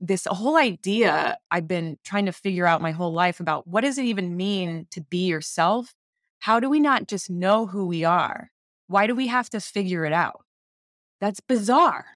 [0.00, 3.98] this whole idea I've been trying to figure out my whole life about what does
[3.98, 5.94] it even mean to be yourself?
[6.40, 8.50] How do we not just know who we are?
[8.86, 10.44] Why do we have to figure it out?
[11.20, 12.06] That's bizarre.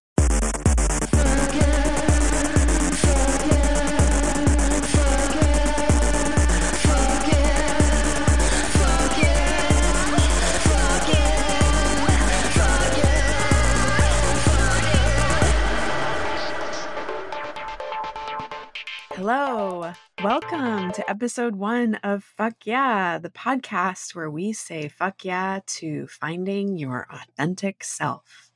[19.24, 19.92] Hello.
[20.24, 26.08] Welcome to episode one of Fuck Yeah, the podcast where we say fuck yeah to
[26.08, 28.50] finding your authentic self.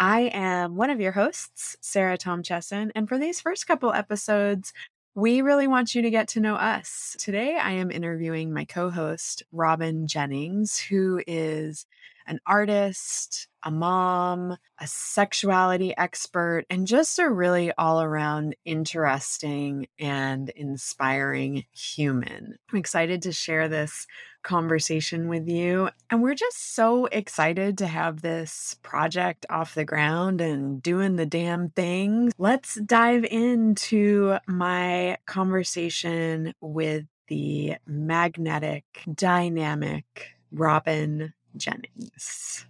[0.00, 4.72] I am one of your hosts, Sarah Tom Chesson, and for these first couple episodes,
[5.14, 7.14] we really want you to get to know us.
[7.20, 11.86] Today, I am interviewing my co host, Robin Jennings, who is
[12.26, 20.48] an artist, a mom, a sexuality expert, and just a really all around interesting and
[20.50, 22.56] inspiring human.
[22.70, 24.06] I'm excited to share this
[24.42, 25.88] conversation with you.
[26.10, 31.26] And we're just so excited to have this project off the ground and doing the
[31.26, 32.32] damn thing.
[32.38, 42.66] Let's dive into my conversation with the magnetic, dynamic Robin Jennings.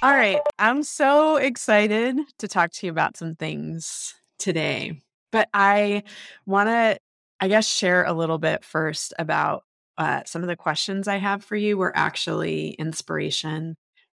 [0.00, 0.40] All right.
[0.58, 5.00] I'm so excited to talk to you about some things today.
[5.32, 6.04] But I
[6.46, 6.98] want to,
[7.40, 9.64] I guess, share a little bit first about
[9.98, 13.76] uh, some of the questions I have for you were actually inspiration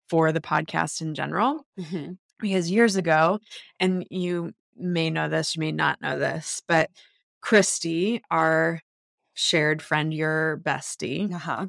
[0.08, 1.64] for the podcast in general.
[1.78, 2.12] Mm-hmm.
[2.40, 3.38] Because years ago,
[3.78, 6.90] and you may know this, you may not know this, but
[7.40, 8.80] Christy, our
[9.40, 11.66] shared friend, your bestie, uh-huh.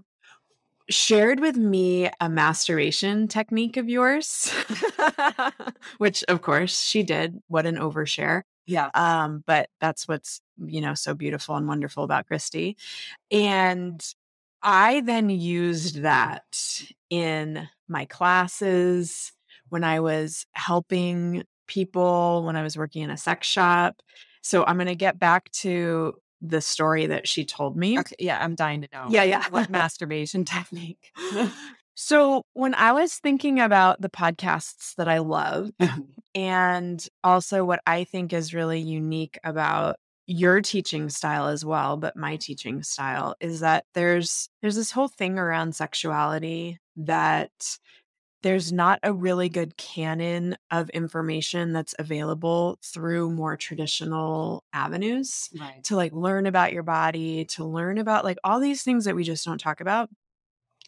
[0.89, 4.53] shared with me a masturbation technique of yours,
[5.97, 7.42] which of course she did.
[7.47, 8.44] What an overshare.
[8.66, 8.89] Yeah.
[8.94, 12.77] Um, but that's what's, you know, so beautiful and wonderful about Christy.
[13.31, 14.05] And
[14.61, 19.32] I then used that in my classes
[19.70, 24.02] when I was helping people, when I was working in a sex shop.
[24.42, 27.99] So I'm going to get back to the story that she told me.
[27.99, 29.05] Okay, yeah, I'm dying to know.
[29.09, 29.45] Yeah, yeah.
[29.49, 31.11] what masturbation technique?
[31.95, 35.71] so, when I was thinking about the podcasts that I love
[36.35, 39.97] and also what I think is really unique about
[40.27, 45.09] your teaching style as well, but my teaching style is that there's there's this whole
[45.09, 47.77] thing around sexuality that
[48.43, 55.83] there's not a really good canon of information that's available through more traditional avenues right.
[55.83, 59.23] to like learn about your body, to learn about like all these things that we
[59.23, 60.09] just don't talk about.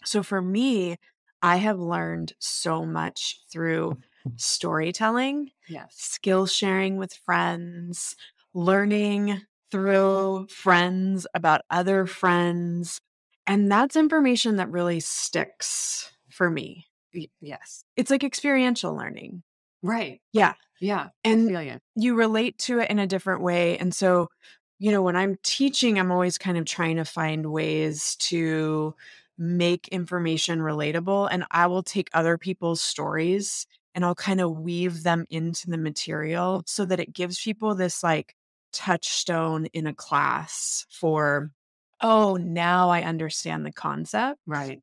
[0.03, 0.97] So for me,
[1.41, 3.99] I have learned so much through
[4.35, 8.15] storytelling, yes, skill sharing with friends,
[8.53, 12.99] learning through friends about other friends.
[13.45, 16.87] And that's information that really sticks for me
[17.41, 17.83] yes.
[17.95, 19.43] It's like experiential learning.
[19.81, 20.21] Right.
[20.31, 20.53] Yeah.
[20.79, 21.09] Yeah.
[21.23, 21.79] And you.
[21.95, 23.77] you relate to it in a different way.
[23.77, 24.29] And so,
[24.79, 28.95] you know, when I'm teaching, I'm always kind of trying to find ways to
[29.37, 31.29] make information relatable.
[31.31, 35.77] And I will take other people's stories and I'll kind of weave them into the
[35.77, 38.35] material so that it gives people this like
[38.71, 41.51] touchstone in a class for,
[42.01, 44.39] oh, now I understand the concept.
[44.45, 44.81] Right.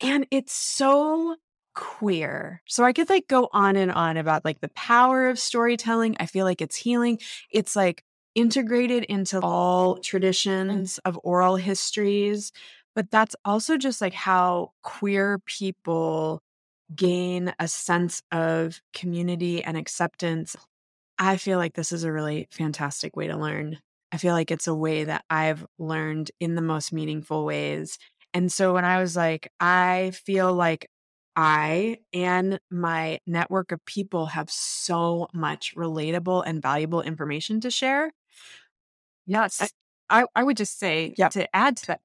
[0.00, 1.36] And it's so
[1.74, 2.62] queer.
[2.66, 6.16] So I could like go on and on about like the power of storytelling.
[6.18, 7.18] I feel like it's healing.
[7.50, 8.04] It's like
[8.34, 10.02] integrated into all mm.
[10.02, 12.52] traditions of oral histories.
[12.94, 16.42] But that's also just like how queer people
[16.94, 20.56] gain a sense of community and acceptance.
[21.18, 23.78] I feel like this is a really fantastic way to learn.
[24.10, 27.98] I feel like it's a way that I've learned in the most meaningful ways.
[28.38, 30.88] And so when I was like, I feel like
[31.34, 38.12] I and my network of people have so much relatable and valuable information to share.
[39.26, 39.72] Yes.
[40.08, 41.30] I, I would just say yeah.
[41.30, 42.00] to add to that,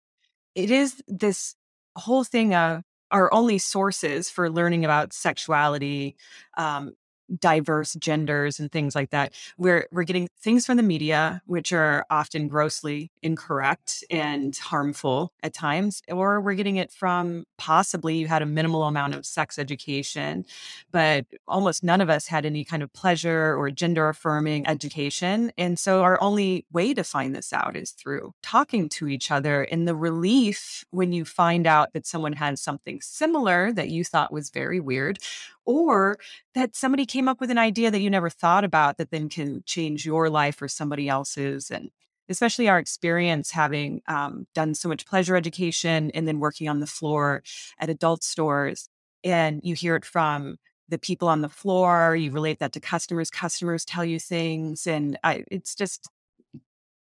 [0.56, 1.54] it is this
[1.96, 2.82] whole thing of
[3.12, 6.16] our only sources for learning about sexuality,
[6.58, 6.94] um,
[7.40, 9.34] diverse genders and things like that.
[9.58, 15.54] We're we're getting things from the media which are often grossly incorrect and harmful at
[15.54, 20.46] times, or we're getting it from possibly you had a minimal amount of sex education,
[20.92, 25.52] but almost none of us had any kind of pleasure or gender affirming education.
[25.58, 29.64] And so our only way to find this out is through talking to each other
[29.64, 34.34] and the relief when you find out that someone had something similar that you thought
[34.34, 35.20] was very weird
[35.66, 36.18] or
[36.56, 39.64] that somebody came up with an idea that you never thought about that then can
[39.66, 41.90] change your life or somebody else's and
[42.30, 46.88] especially our experience having um, done so much pleasure education and then working on the
[46.88, 47.44] floor
[47.80, 48.88] at adult stores
[49.24, 50.58] and you hear it from
[50.90, 55.18] the people on the floor you relate that to customers customers tell you things and
[55.24, 56.08] I, it's just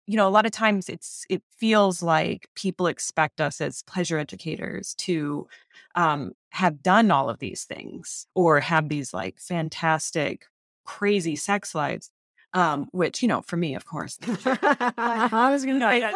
[0.10, 4.18] you know a lot of times it's it feels like people expect us as pleasure
[4.18, 5.48] educators to
[5.96, 10.46] um, have done all of these things or have these like fantastic
[10.86, 12.10] crazy sex lives
[12.54, 14.18] um, which you know for me of course.
[14.28, 16.12] I was gonna say,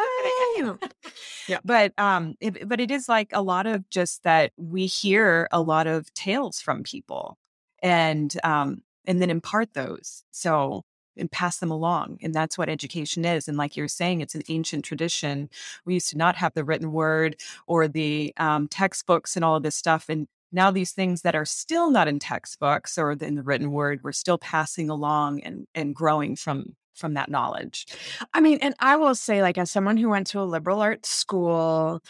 [1.48, 1.60] yeah.
[1.64, 5.62] but um it, but it is like a lot of just that we hear a
[5.62, 7.38] lot of tales from people
[7.82, 10.24] and um and then impart those.
[10.32, 10.84] So
[11.18, 14.44] and pass them along and that's what education is and like you're saying it's an
[14.50, 15.50] ancient tradition.
[15.86, 17.36] We used to not have the written word
[17.68, 21.46] or the um, textbooks and all of this stuff and now these things that are
[21.46, 25.96] still not in textbooks or in the written word we're still passing along and and
[25.96, 27.88] growing from from that knowledge.
[28.34, 31.10] I mean, and I will say, like, as someone who went to a liberal arts
[31.10, 32.02] school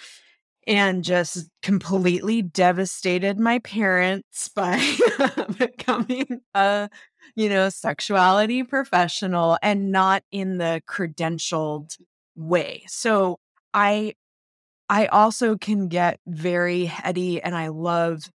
[0.65, 4.79] and just completely devastated my parents by
[5.57, 6.89] becoming a,
[7.35, 11.97] you know, sexuality professional and not in the credentialed
[12.35, 12.83] way.
[12.87, 13.39] So
[13.73, 14.13] I
[14.89, 18.29] I also can get very heady and I love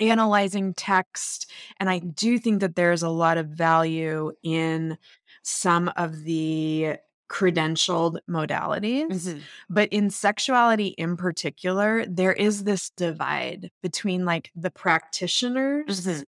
[0.00, 4.98] analyzing text and I do think that there's a lot of value in
[5.42, 6.96] some of the
[7.30, 9.08] credentialed modalities.
[9.10, 9.38] Mm-hmm.
[9.68, 16.24] But in sexuality in particular, there is this divide between like the practitioners Mhm.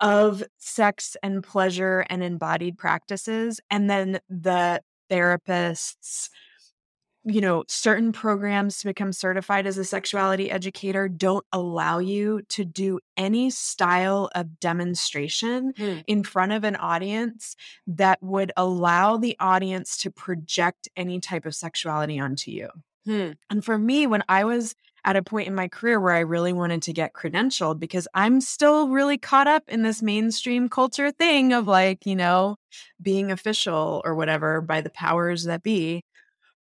[0.00, 6.30] Of sex and pleasure and embodied practices, and then the therapists.
[7.22, 12.64] You know, certain programs to become certified as a sexuality educator don't allow you to
[12.64, 15.98] do any style of demonstration Hmm.
[16.06, 17.56] in front of an audience
[17.86, 22.70] that would allow the audience to project any type of sexuality onto you.
[23.04, 23.32] Hmm.
[23.50, 24.74] And for me, when I was
[25.04, 28.40] at a point in my career where I really wanted to get credentialed, because I'm
[28.40, 32.56] still really caught up in this mainstream culture thing of like, you know,
[33.00, 36.02] being official or whatever by the powers that be.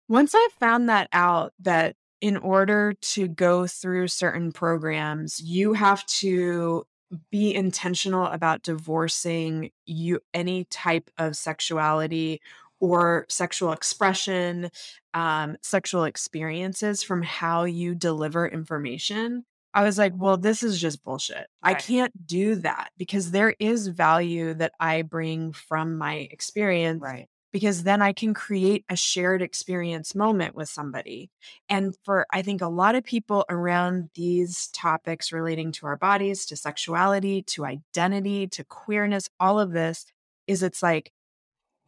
[0.08, 6.04] Once I found that out, that in order to go through certain programs, you have
[6.06, 6.84] to
[7.30, 12.40] be intentional about divorcing you any type of sexuality
[12.80, 14.70] or sexual expression
[15.14, 19.44] um, sexual experiences from how you deliver information
[19.74, 21.46] i was like well this is just bullshit.
[21.62, 27.28] I can't do that because there is value that i bring from my experience right.
[27.52, 31.30] because then I can create a shared experience moment with somebody.
[31.68, 36.46] And for, I think, a lot of people around these topics relating to our bodies,
[36.46, 40.06] to sexuality, to identity, to queerness, all of this
[40.46, 41.12] is it's like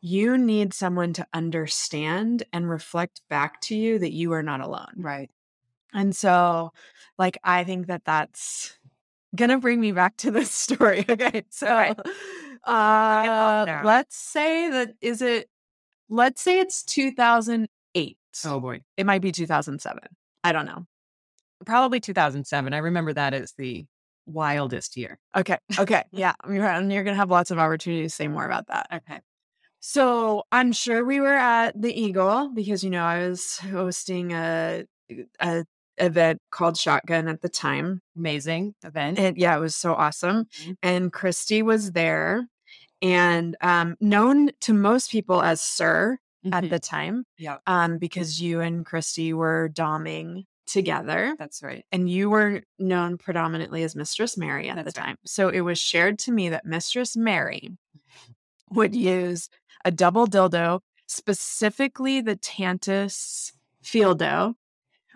[0.00, 4.94] you need someone to understand and reflect back to you that you are not alone.
[4.96, 5.30] right
[5.92, 6.72] And so,
[7.18, 8.78] like, I think that that's
[9.34, 11.04] gonna bring me back to this story.
[11.08, 11.44] Okay.
[11.50, 11.98] So, Right.
[12.64, 15.48] uh, let's say that is it,
[16.08, 18.16] let's say it's 2008.
[18.46, 20.00] oh boy It might be 2007.
[20.44, 20.86] I don't know.
[21.66, 23.84] probably 2007 i remember that as the
[24.26, 25.58] wildest year Okay.
[25.78, 26.04] Okay.
[26.12, 26.34] Yeah.
[26.48, 28.86] You're, and you're gonna have lots of opportunities to say more about that.
[28.92, 29.20] okay
[29.80, 34.84] So I'm sure we were at the Eagle because you know I was hosting a
[35.40, 35.64] a
[35.96, 38.00] event called Shotgun at the time.
[38.16, 40.44] amazing event And yeah, it was so awesome.
[40.44, 40.76] Mhm.
[40.82, 42.46] And Christy was there
[43.02, 46.18] and um, known to most people as Sir
[46.52, 46.70] at Mhm.
[46.70, 47.24] the time.
[47.38, 47.58] Yeah.
[47.66, 53.82] Um, because you and Christy were doming together that's right and you were known predominantly
[53.82, 55.06] as Mistress Mary at the That's right.
[55.06, 55.18] time.
[55.26, 57.70] So it was shared to me that Mistress Mary
[58.70, 59.48] would use
[59.84, 63.52] a double dildo, specifically the Tantus
[63.84, 64.54] Feeldoe,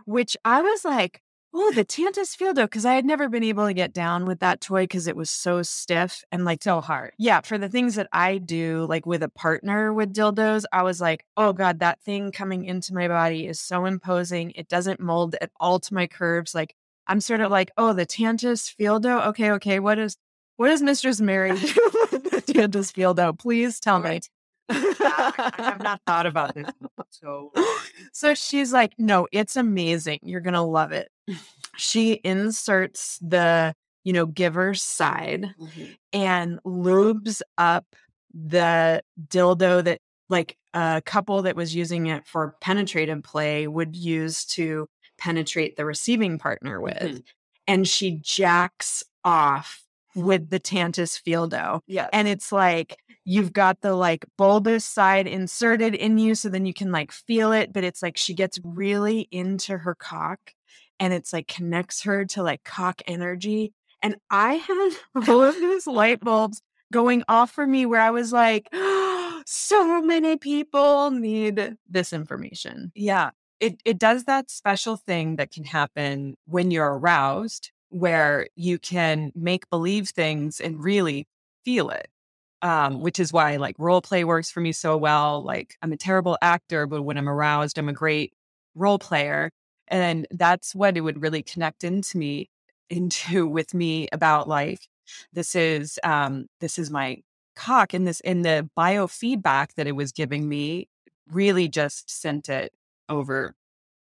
[0.07, 1.21] which I was like,
[1.53, 4.61] oh, the Tantus Feeldoe, because I had never been able to get down with that
[4.61, 8.09] toy because it was so stiff and like so hard yeah, for the things that
[8.13, 12.33] I do, like with a partner with dildos, I was like, oh God, that thing
[12.33, 14.53] coming into my body is so imposing.
[14.53, 16.55] It doesn't mold at all to my curves.
[16.55, 16.75] Like
[17.07, 19.27] I'm sort of like, oh, the Tantus Feeldoe.
[19.29, 19.79] Okay, okay.
[19.79, 20.17] What is
[20.57, 21.59] what does Mistress Mary do
[22.13, 23.39] with the Tantus Feeldoe?
[23.39, 24.21] Please tell me.
[24.69, 26.69] I have not thought about this
[27.11, 27.53] so
[28.13, 30.19] so she's like, no, it's amazing.
[30.23, 31.09] You're gonna love it.
[31.77, 35.55] She inserts the, you know, giver's side
[36.13, 37.85] and lubes up
[38.33, 44.45] the dildo that like a couple that was using it for penetrative play would use
[44.47, 47.23] to penetrate the receiving partner with Mhm.
[47.69, 49.83] and she jacks off
[50.17, 51.81] with the Tantus Feeldoe.
[51.87, 52.09] Yeah.
[52.13, 56.75] And it's like you've got the like bulbous side inserted in you so then you
[56.75, 60.53] can like feel it, but it's like she gets really into her cock
[61.01, 63.73] and it's like connects her to like cock energy.
[64.03, 64.91] And I had
[65.29, 66.61] all of these light bulbs
[66.93, 68.69] going off for me where I was like,
[69.47, 72.93] so many people need this information.
[72.95, 73.31] Yeah.
[73.61, 79.31] It it does that special thing that can happen when you're aroused where you can
[79.37, 81.29] make believe things and really
[81.65, 82.09] feel it.
[82.65, 85.43] Um, which is why like role play works for me so well.
[85.43, 88.33] Like I'm a terrible actor, but when I'm aroused, I'm a great
[88.75, 89.51] role player.
[89.89, 92.49] And that's what it would really connect into me
[92.91, 94.89] into with me about like
[95.33, 97.19] this is um this is my
[97.57, 100.89] cock and this in the biofeedback that it was giving me
[101.31, 102.73] really just sent it
[103.09, 103.55] over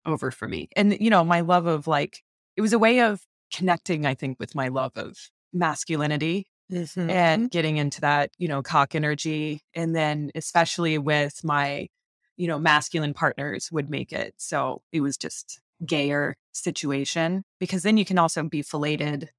[0.06, 0.68] over for me.
[0.76, 2.22] And you know, my love of like
[2.56, 7.10] it was a way of connecting, I think, with my love of masculinity Mm-hmm.
[7.10, 9.60] and getting into that, you know, cock energy.
[9.74, 11.88] And then especially with my,
[12.36, 14.34] you know, masculine partners would make it.
[14.38, 19.30] So it was just gayer situation because then you can also be fellated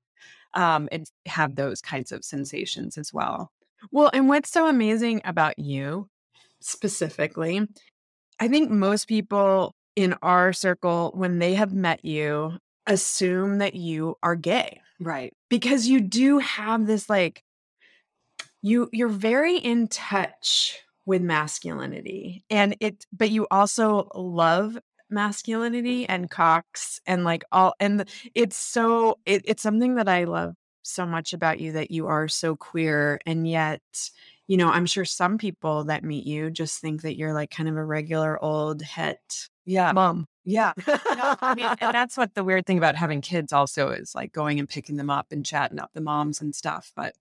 [0.53, 3.51] um, and have those kinds of sensations as well.
[3.91, 6.09] Well, and what's so amazing about you
[6.61, 7.67] specifically,
[8.39, 14.15] I think most people in our circle, when they have met you, assume that you
[14.21, 15.33] are gay Right.
[15.49, 17.43] because you do have this like
[18.61, 24.77] you you're very in touch with masculinity and it but you also love
[25.09, 30.55] masculinity and cocks and like all and it's so it, it's something that i love
[30.81, 33.81] so much about you that you are so queer and yet
[34.47, 37.69] you know i'm sure some people that meet you just think that you're like kind
[37.69, 39.91] of a regular old het Yeah.
[39.93, 40.73] mom Yeah.
[40.87, 44.31] No, I mean, and that's what the weird thing about having kids also is like
[44.33, 46.91] going and picking them up and chatting up the moms and stuff.
[46.95, 47.13] But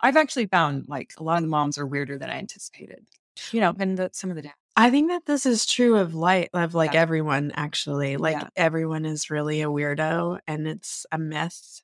[0.00, 3.04] I've actually found like a lot of the moms are weirder than I anticipated.
[3.52, 4.54] You know, and the, some of the dads.
[4.76, 7.00] I think that this is true of light of like Yeah.
[7.00, 8.16] everyone actually.
[8.16, 8.48] Like Yeah.
[8.56, 11.82] everyone is really a weirdo and it's a myth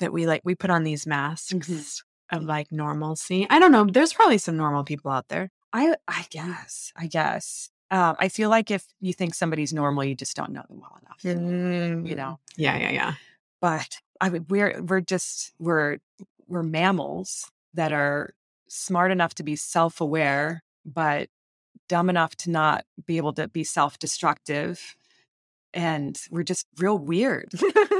[0.00, 2.36] that we like we put on these masks Mm-hmm.
[2.36, 3.46] of like normalcy.
[3.50, 3.84] I don't know.
[3.84, 5.50] There's probably some normal people out there.
[5.72, 6.92] I I guess.
[6.96, 7.70] I guess.
[7.90, 10.98] Um, I feel like if you think somebody's normal, you just don't know them well
[11.02, 11.20] enough.
[12.06, 12.38] You know.
[12.56, 13.14] Yeah, yeah, yeah.
[13.60, 15.98] But I mean, we're we're just we're
[16.48, 18.34] we're mammals that are
[18.68, 21.28] smart enough to be self aware, but
[21.88, 24.96] dumb enough to not be able to be self destructive.
[25.72, 27.50] And we're just real weird,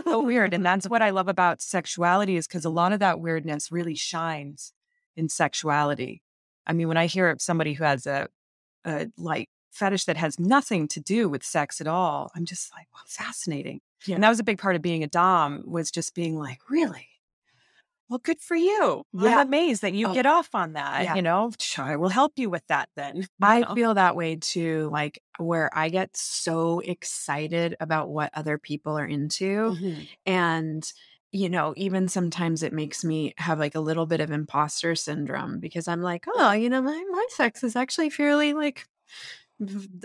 [0.05, 0.55] so weird.
[0.55, 3.97] And that's what I love about sexuality is because a lot of that weirdness really
[3.97, 4.73] shines
[5.17, 6.23] in sexuality.
[6.67, 8.29] I mean, when I hear of somebody who has a,
[8.85, 12.87] a like fetish that has nothing to do with sex at all, I'm just like,
[12.95, 13.81] wow, fascinating.
[14.07, 14.15] Yeah.
[14.17, 17.09] And that was a big part of being a Dom was just being like, really?
[18.11, 19.03] Well, good for you.
[19.15, 19.39] Yeah.
[19.39, 20.15] I'm amazed that you Oh.
[20.15, 21.05] get off on that.
[21.05, 21.15] Yeah.
[21.15, 23.27] You know, I will help you with that then.
[23.43, 23.75] I know?
[23.75, 29.07] feel that way too, like where I get so excited about what other people are
[29.07, 29.71] into.
[29.73, 30.09] Mhm.
[30.27, 30.93] and
[31.33, 35.59] you know even sometimes it makes me have like a little bit of imposter syndrome
[35.59, 38.87] because i'm like oh you know my, my sex is actually fairly like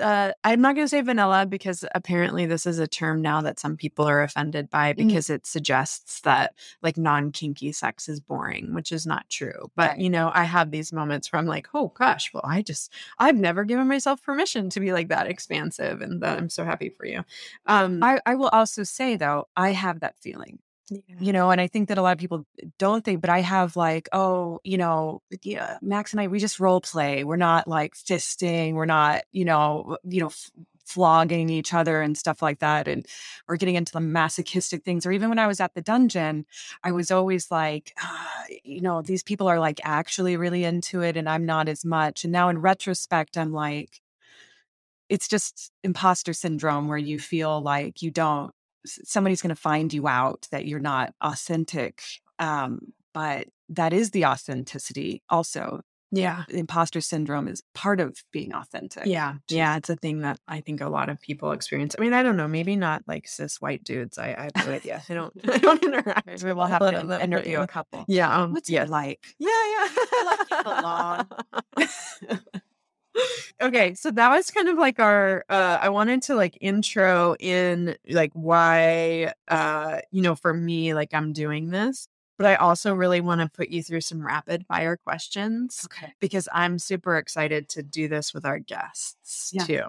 [0.01, 3.59] uh, i'm not going to say vanilla because apparently this is a term now that
[3.59, 4.97] some people are offended by Mhm.
[5.07, 6.53] because it suggests that
[6.83, 9.99] like non-kinky sex is boring which is not true but Right.
[9.99, 13.35] you know i have these moments where i'm like oh gosh well i just i've
[13.37, 17.05] never given myself permission to be like that expansive and that i'm so happy for
[17.05, 17.23] you
[17.65, 20.59] um I, I will also say though, I have that feeling.
[21.19, 22.45] You know and i think that a lot of people
[22.77, 26.59] don't think but i have like oh you know yeah, max and i we just
[26.59, 27.23] role play.
[27.23, 28.73] We're not like fisting.
[28.73, 30.51] We're not you know you know f-
[30.85, 33.05] flogging each other and stuff like that and
[33.47, 35.05] or getting into the masochistic things.
[35.05, 36.45] Or even when i was at the dungeon
[36.83, 41.17] i was always like ah, you know these people are like actually really into it
[41.17, 42.23] and i'm not as much.
[42.23, 44.01] And now in retrospect i'm like
[45.09, 48.53] it's just imposter syndrome where you feel like you don't
[48.85, 52.01] somebody's going to find you out that you're not authentic
[52.39, 52.79] um
[53.13, 55.81] but that is the authenticity also
[56.11, 59.35] yeah imposter syndrome is part of being authentic Yeah.
[59.49, 59.77] Yeah.
[59.77, 61.95] It's a thing that I think a lot of people experience.
[61.97, 64.17] I mean, I don't know, maybe not like cis white dudes.
[64.17, 65.03] I, I have no idea.
[65.07, 66.43] I don't, I don't interact.
[66.43, 67.63] We'll have to uh, interview yeah.
[67.63, 68.35] a couple Yeah.
[68.35, 68.83] Um, what's yeah.
[68.83, 69.49] it like Yeah.
[69.49, 69.87] Yeah.
[70.51, 71.25] I
[72.29, 72.39] like
[73.61, 73.93] okay.
[73.93, 78.31] So that was kind of like our, uh, I wanted to like intro in like
[78.33, 82.07] why, uh, you know, for me, like I'm doing this,
[82.37, 86.47] but I also really want to put you through some rapid fire questions okay because
[86.53, 89.63] I'm super excited to do this with our guests Yeah.
[89.65, 89.83] too.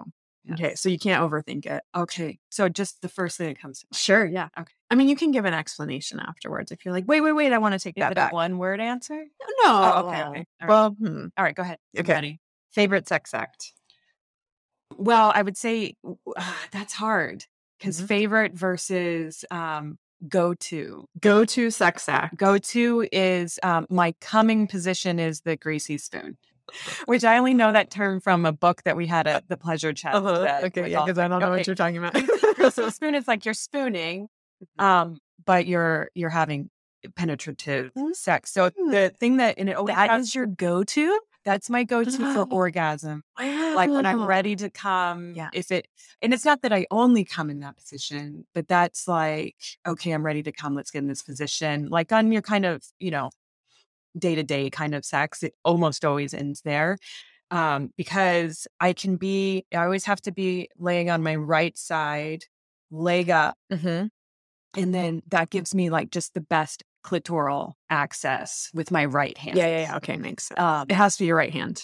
[0.53, 1.83] Okay, so you can't overthink it.
[1.95, 2.39] Okay.
[2.49, 3.95] So just the first thing that comes to mind.
[3.95, 4.49] Sure, yeah.
[4.59, 4.73] Okay.
[4.89, 7.59] I mean, you can give an explanation afterwards if you're like, wait, wait, wait, I
[7.59, 8.33] want to take Is that back.
[8.33, 9.13] one word answer?
[9.13, 9.47] No.
[9.67, 10.23] Oh, okay, okay.
[10.23, 10.45] All right.
[10.67, 11.27] Well, hmm.
[11.37, 11.77] All right, go ahead.
[11.97, 12.39] Okay.
[12.71, 13.73] Favorite sex act.
[14.97, 15.95] Well, I would say
[16.35, 17.45] uh, that's hard
[17.79, 18.07] because Mhm.
[18.07, 19.97] favorite versus um,
[20.27, 21.05] go to.
[21.19, 22.35] Go to sex act.
[22.37, 26.37] Go to is um, my coming position is the greasy spoon,
[27.05, 29.93] which I only know that term from a book that we had at the pleasure
[29.93, 30.15] chest.
[30.17, 30.59] Uh-huh.
[30.65, 31.57] Okay, yeah, because I don't know okay.
[31.59, 32.13] what you're talking about.
[32.55, 34.27] greasy spoon is like you're spooning,
[34.77, 36.69] um, but you're you're having
[37.15, 38.15] penetrative Mm.
[38.15, 38.51] sex.
[38.53, 41.19] So the thing that and it always that has- is your go-to.
[41.45, 43.23] That's my go to for orgasm.
[43.37, 45.49] like when I'm ready to come, Yeah.
[45.53, 45.87] if it,
[46.21, 49.55] and it's not that I only come in that position, but that's like,
[49.87, 50.75] okay, I'm ready to come.
[50.75, 51.87] Let's get in this position.
[51.89, 53.29] Like on your kind of, you know,
[54.17, 56.97] day to day kind of sex, it almost always ends there.
[57.49, 62.43] Um, because I can be, I always have to be laying on my right side,
[62.91, 64.07] leg up, Mm-hmm.
[64.81, 69.57] and then that gives me like just the best clitoral access with my right hand.
[69.57, 69.97] Yeah, yeah, yeah.
[69.97, 70.59] Okay, makes sense.
[70.59, 71.83] Um, it has to be your right hand.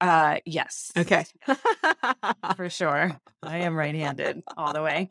[0.00, 0.92] uh, yes.
[0.96, 1.24] Okay.
[2.56, 3.18] for sure.
[3.42, 5.08] I am right-handed all the way.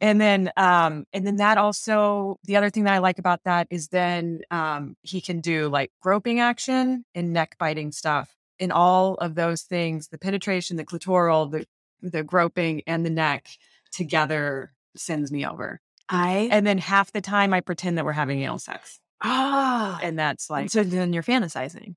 [0.00, 3.68] And then um and then that also the other thing that I like about that
[3.70, 8.34] is then um he can do like groping action and neck biting stuff.
[8.58, 11.66] In all of those things, the penetration, the clitoral, the
[12.02, 13.46] the groping and the neck
[13.92, 15.80] together sends me over.
[16.08, 19.00] I And then half the time I pretend that we're having anal sex.
[19.22, 19.98] ah.
[20.02, 21.94] And that's like so then you're fantasizing.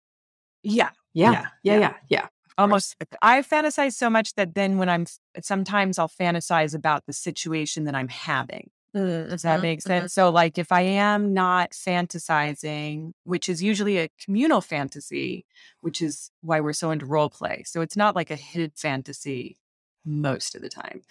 [0.64, 1.32] yeah, Yeah.
[1.32, 1.46] Yeah, Yeah.
[1.64, 1.80] yeah.
[1.80, 1.94] Yeah.
[2.10, 2.28] Yeah.
[2.58, 5.06] almost i fantasize so much that then when i'm
[5.42, 10.58] sometimes i'll fantasize about the situation that i'm having does that make sense so like
[10.58, 15.46] if i am not fantasizing which is usually a communal fantasy
[15.82, 19.58] which is why we're so into role play so it's not like a hidden fantasy
[20.06, 21.02] most of the time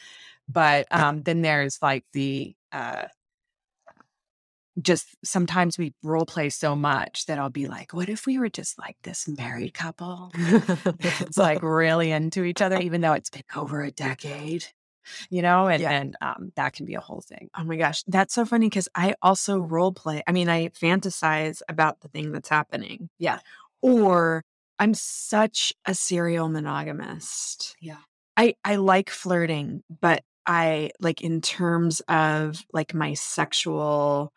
[0.48, 3.07] but um then there's like the uh
[4.83, 8.49] just sometimes we role play so much that I'll be like, what if we were
[8.49, 10.33] just like this married couple?
[10.35, 14.65] it's like really into each other, even though it's been over a decade,
[15.30, 15.93] you know, and, Yeah.
[15.93, 17.50] and um, that can be a whole thing.
[17.56, 20.25] Oh my gosh, that's so funny because I also role play.
[20.26, 23.08] I mean, I fantasize about the thing that's happening.
[23.19, 23.39] Yeah.
[23.80, 24.43] Or
[24.80, 27.76] I'm such a serial monogamist.
[27.80, 27.99] Yeah.
[28.37, 34.33] I I like flirting, but I like in terms of like my sexual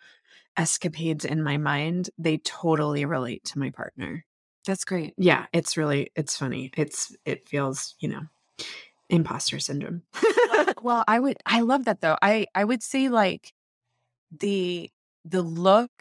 [0.57, 4.25] escapades in my mind, they totally relate to my partner.
[4.65, 5.13] That's great.
[5.17, 6.71] Yeah, it's really it's funny.
[6.75, 8.21] It's it feels, you know,
[9.09, 10.03] imposter syndrome.
[10.81, 12.17] well, I would, I love that though.
[12.21, 13.53] I, I would say like
[14.37, 14.89] the,
[15.25, 15.91] the look,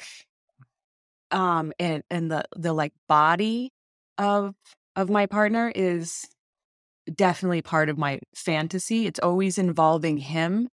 [1.31, 3.73] um, and, and the, the like body
[4.19, 4.55] of,
[4.95, 6.27] of my partner is
[7.15, 9.07] definitely part of my fantasy.
[9.07, 10.69] It's always involving him.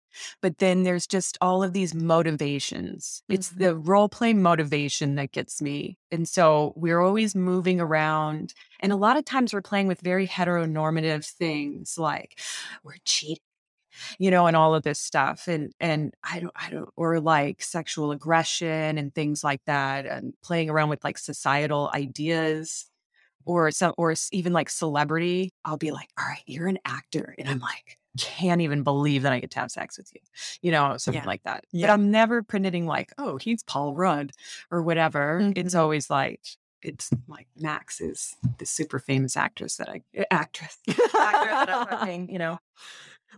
[0.42, 3.22] But then there's just all of these motivations.
[3.30, 3.58] It's Mhm.
[3.58, 5.98] the role play motivation that gets me.
[6.10, 8.52] And so we're always moving around.
[8.80, 12.40] And a lot of times we're playing with very heteronormative things like
[12.82, 13.38] we're cheating,
[14.18, 15.48] you know, and all of this stuff.
[15.48, 20.34] And and I don't I don't or like sexual aggression and things like that and
[20.42, 22.89] playing around with like societal ideas
[23.50, 27.48] or some or even like celebrity i'll be like all right you're an actor and
[27.48, 30.20] i'm like can't even believe that i get to have sex with you
[30.62, 31.26] you know something Yeah.
[31.26, 34.32] like that but i'm never pretending like oh he's paul rudd
[34.70, 35.78] or whatever it's Mhm.
[35.78, 36.40] always like
[36.82, 42.38] it's like max is the super famous actress that i actress actor that I'm you
[42.38, 42.58] know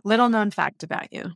[0.03, 1.31] Little known fact about you.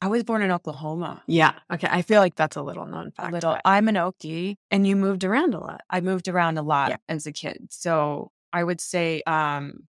[0.00, 1.54] I was born in oklahoma Yeah.
[1.72, 1.88] Okay.
[1.90, 3.32] I feel like that's a little known a fact.
[3.32, 5.80] little about- i'm an okie and you moved around a lot.
[5.90, 6.96] I moved around a lot Yeah.
[7.08, 7.68] as a kid.
[7.70, 9.86] So I would say, um,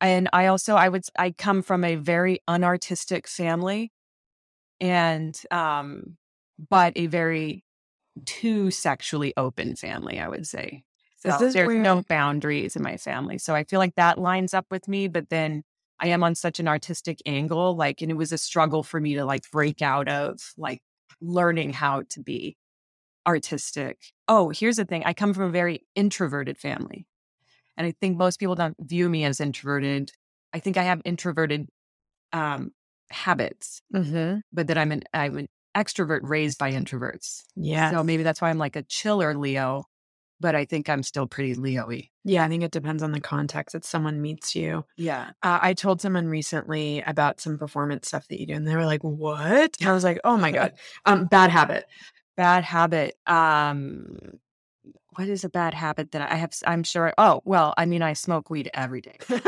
[0.00, 3.92] and I also, I would, I come from a very unartistic family
[4.80, 6.16] and, um,
[6.70, 7.64] but a very
[8.26, 10.84] too sexually open family, I would say.
[11.16, 13.38] So there's where- no boundaries in my family.
[13.38, 15.64] So I feel like that lines up with me, but then
[16.00, 19.14] I am on such an artistic angle, like, and it was a struggle for me
[19.14, 20.80] to like break out of like
[21.20, 22.56] learning how to be
[23.26, 23.98] artistic.
[24.28, 25.02] Oh, here's the thing.
[25.04, 27.06] I come from a very introverted family.
[27.76, 30.12] And I think most people don't view me as introverted.
[30.52, 31.68] I think I have introverted
[32.32, 32.70] um,
[33.10, 34.38] habits, Mm-hmm.
[34.52, 37.42] but that I'm an I'm an extrovert raised by introverts.
[37.56, 37.90] Yeah.
[37.90, 39.84] So maybe that's why I'm like a chiller Leo,
[40.40, 42.10] but I think I'm still pretty Leo-y.
[42.24, 42.44] yeah.
[42.44, 44.84] I think it depends on the context that someone meets you.
[44.96, 45.30] Yeah.
[45.42, 48.86] Uh, I told someone recently about some performance stuff that you do, and they were
[48.86, 50.72] like, "What?" And I was like, "Oh my god,
[51.06, 51.86] um, bad habit."
[52.36, 53.16] Bad habit.
[53.26, 54.16] Um
[55.16, 56.52] what is a bad habit that I have?
[56.66, 57.12] I'm sure.
[57.18, 59.16] Oh, well, I mean, I smoke weed every day.
[59.28, 59.40] it's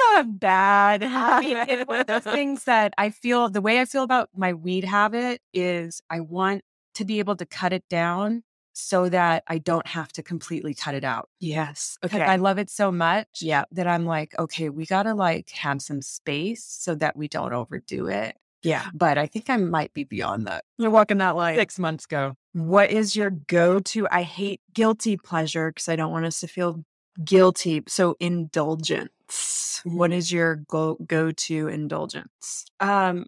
[0.00, 3.80] not a bad I mean, it's one of those things that I feel the way
[3.80, 6.62] I feel about my weed habit is I want
[6.94, 10.94] to be able to cut it down so that I don't have to completely cut
[10.94, 11.28] it out.
[11.40, 11.98] Yes.
[12.04, 12.20] Okay.
[12.20, 13.64] I love it so much yeah.
[13.72, 17.52] that I'm like, okay, we got to like have some space so that we don't
[17.52, 18.36] overdo it.
[18.62, 18.86] Yeah.
[18.94, 20.64] But I think I might be beyond that.
[20.78, 21.56] You're walking that line.
[21.56, 22.34] Six months ago.
[22.52, 24.06] What is your go to?
[24.10, 26.84] I hate guilty pleasure because I don't want us to feel
[27.24, 27.82] guilty.
[27.88, 29.82] So, indulgence.
[29.84, 30.14] What Mhm.
[30.14, 32.66] is your go go to indulgence?
[32.78, 33.26] Um,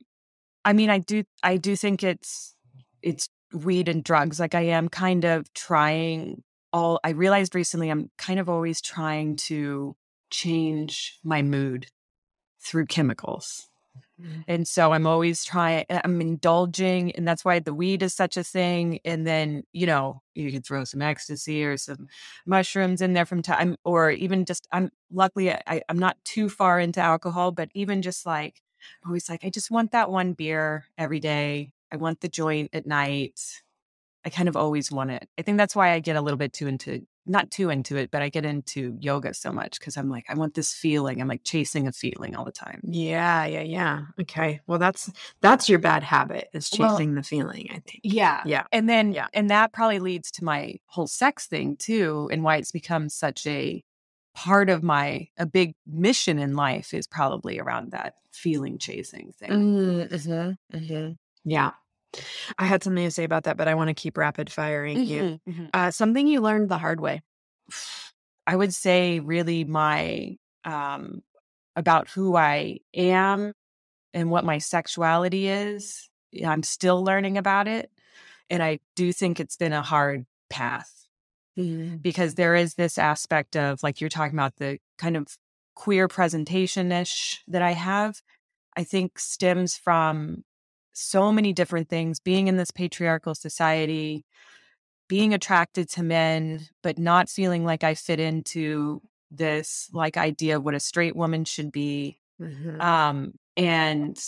[0.64, 2.54] I mean, I do, I do think it's,
[3.02, 4.40] it's weed and drugs.
[4.40, 9.36] Like I am kind of trying all, I realized recently I'm kind of always trying
[9.36, 9.96] to
[10.30, 11.86] change my mood
[12.60, 13.68] through chemicals.
[14.20, 14.40] Mm-hmm.
[14.48, 17.12] And so I'm always trying, I'm indulging.
[17.12, 19.00] And that's why the weed is such a thing.
[19.04, 22.08] And then, you know, you could throw some ecstasy or some
[22.46, 26.80] mushrooms in there from time, or even just, I'm luckily, I, I'm not too far
[26.80, 28.60] into alcohol, but even just like,
[29.06, 31.72] always like, I just want that one beer every day.
[31.94, 33.40] I want the joint at night.
[34.26, 35.28] I kind of always want it.
[35.38, 38.10] I think that's why I get a little bit too into, not too into it,
[38.10, 41.20] but I get into yoga so much because I'm like, I want this feeling.
[41.20, 42.80] I'm like chasing a feeling all the time.
[42.84, 44.00] Yeah, yeah, yeah.
[44.20, 44.60] Okay.
[44.66, 48.00] Well, that's that's your bad habit is Well- chasing the feeling, I think.
[48.02, 48.42] Yeah.
[48.44, 48.64] Yeah.
[48.72, 49.28] And then, Yeah.
[49.34, 53.46] and that probably leads to my whole sex thing too, and why it's become such
[53.46, 53.84] a
[54.34, 59.50] part of my, a big mission in life is probably around that feeling chasing thing.
[60.72, 61.12] Mm-hmm.
[61.44, 61.70] Yeah.
[62.58, 65.22] I had something to say about that, but I want to keep rapid firing you.
[65.22, 65.70] Mhm, mhm.
[65.72, 67.22] Uh, something you learned the hard way.
[68.46, 71.22] I would say really my, um,
[71.76, 73.52] about who I am
[74.12, 76.08] and what my sexuality is.
[76.44, 77.90] I'm still learning about it.
[78.50, 80.90] And I do think it's been a hard path.
[82.02, 85.38] because there is this aspect of like you're talking about the kind of
[85.76, 88.20] queer presentation ish that I have,
[88.76, 90.44] I think stems from
[90.94, 94.24] so many different things being in this patriarchal society,
[95.08, 100.64] being attracted to men, but not feeling like I fit into this like idea of
[100.64, 102.20] what a straight woman should be.
[102.38, 102.80] Mhm.
[102.80, 104.18] Um, and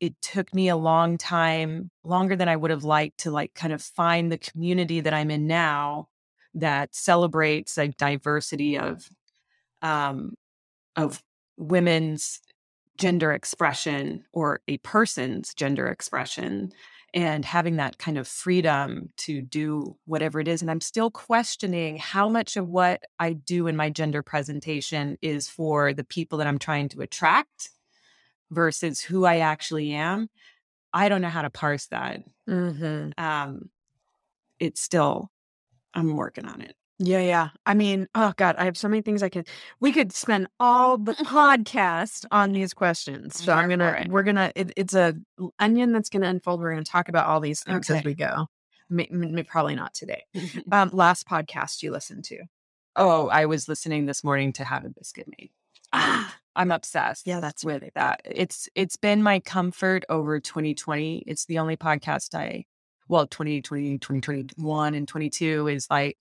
[0.00, 3.72] it took me a long time, longer than I would have liked to like kind
[3.72, 6.08] of find the community that I'm in now
[6.54, 9.08] that celebrates like diversity of
[9.82, 10.34] um
[10.96, 11.22] of
[11.56, 12.40] women's
[13.00, 16.70] gender expression or a person's gender expression
[17.12, 20.62] and having that kind of freedom to do whatever it is.
[20.62, 25.48] And i'm still questioning how much of what i do in my gender presentation is
[25.48, 27.70] for the people that i'm trying to attract
[28.50, 30.28] versus who i actually am.
[30.92, 32.20] I don't know how to parse that.
[32.48, 33.18] Mhm.
[33.18, 33.70] um
[34.60, 35.30] it's still
[35.94, 37.48] i'm working on it Yeah, yeah.
[37.64, 39.48] I mean, oh God, I have so many things I could.
[39.80, 43.42] We could spend all the podcast on these questions.
[43.42, 44.52] So I'm gonna, we're gonna.
[44.54, 45.14] It, it's a
[45.58, 46.60] onion that's gonna unfold.
[46.60, 48.48] We're gonna talk about all these things as we go.
[48.90, 50.24] May, may- probably not today.
[50.72, 52.40] Um, last podcast you listened to.
[52.96, 55.50] oh i was listening this morning to have a biscuit made
[55.92, 61.44] Ah, i'm obsessed Yeah, that's with that it's it's been my comfort over 2020 it's
[61.46, 62.64] the only podcast i
[63.08, 66.18] well 2020 2021 and 22 is like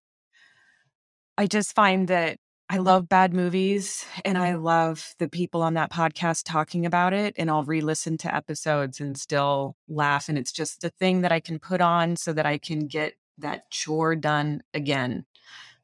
[1.40, 2.38] i just find that
[2.70, 7.34] i love bad movies and i love the people on that podcast talking about it
[7.38, 11.40] and i'll re-listen to episodes and still laugh and it's just a thing that i
[11.40, 15.26] can put on so that i can get that chore done again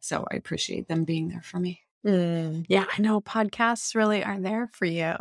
[0.01, 4.39] so i appreciate them being there for me mm, yeah, I know podcasts really are
[4.39, 5.15] there for you.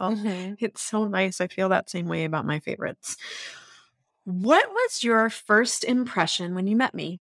[0.58, 1.40] It's so nice.
[1.40, 3.16] I feel that same way about my favorites.
[4.24, 7.20] What was your first impression when you met me?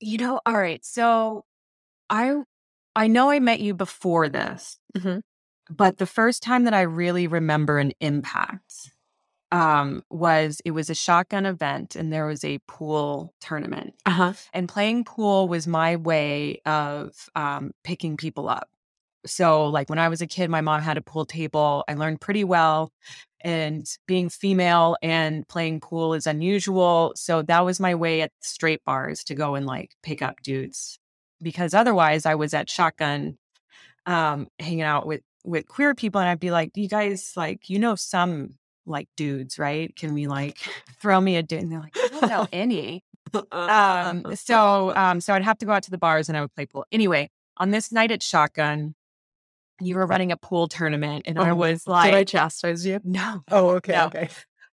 [0.00, 0.84] You know, all right.
[0.84, 1.44] So
[2.10, 2.34] I
[2.96, 5.22] I know I met you before this, Mhm.
[5.70, 8.92] but the first time that I really remember an impact
[9.52, 13.94] um was it was a shotgun event and there was a pool tournament.
[14.06, 14.32] Uh huh.
[14.54, 18.68] And playing pool was my way of um picking people up.
[19.26, 21.84] So like when I was a kid, my mom had a pool table.
[21.88, 22.92] I learned pretty well
[23.44, 27.12] and being female and playing pool is unusual.
[27.14, 30.98] So that was my way at straight bars to go and like pick up dudes.
[31.42, 33.36] Because otherwise I was at shotgun
[34.06, 37.78] um hanging out with with queer people and I'd be like, you guys like, you
[37.78, 38.54] know some
[38.86, 39.94] like dudes, right?
[39.94, 40.56] Can we like
[41.00, 41.62] throw me a dude?
[41.62, 43.04] And they're like, I don't know any.
[43.52, 46.54] Um so um so I'd have to go out to the bars and I would
[46.54, 46.86] play pool.
[46.90, 48.94] Anyway, on this night at Shotgun,
[49.80, 53.00] you were running a pool tournament and I Oh, was Did I like chastise you?
[53.04, 53.42] no.
[53.50, 53.92] Oh, okay.
[53.92, 54.06] No.
[54.06, 54.28] Okay.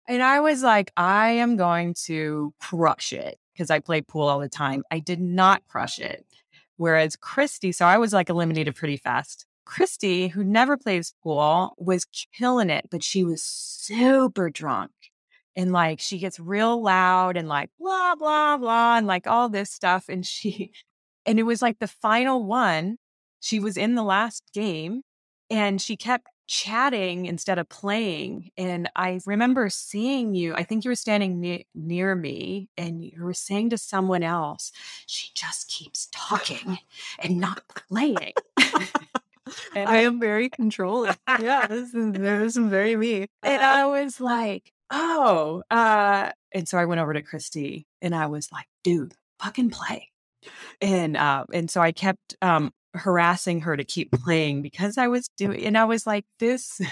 [0.08, 3.38] And I was like, I am going to crush it.
[3.54, 4.84] because I play pool all the time.
[4.92, 6.26] I did not crush it.
[6.78, 9.46] Whereas Christy, so I was like eliminated pretty fast.
[9.66, 14.92] Christy, who never plays pool, was killing it, but she was super drunk.
[15.56, 19.72] And like she gets real loud and like blah, blah, blah, and like all this
[19.72, 20.06] stuff.
[20.08, 20.72] And she,
[21.26, 22.98] and it was like the final one.
[23.48, 25.04] She was in the last game
[25.50, 28.50] and she kept chatting instead of playing.
[28.58, 33.24] And I remember seeing you, I think you were standing ne- near me and you
[33.24, 34.74] were saying to someone else,
[35.06, 36.80] she just keeps talking
[37.20, 38.34] and not playing.
[38.58, 41.16] and I am very controlling.
[41.40, 43.28] yeah, this is, this is very me.
[43.44, 48.26] And I was like, oh, uh, and so I went over to Christy and I
[48.26, 50.10] was like, dude, fucking play.
[50.82, 55.28] And uh, and so I kept um harassing her to keep playing because I was
[55.38, 56.82] doing, and I was like, this.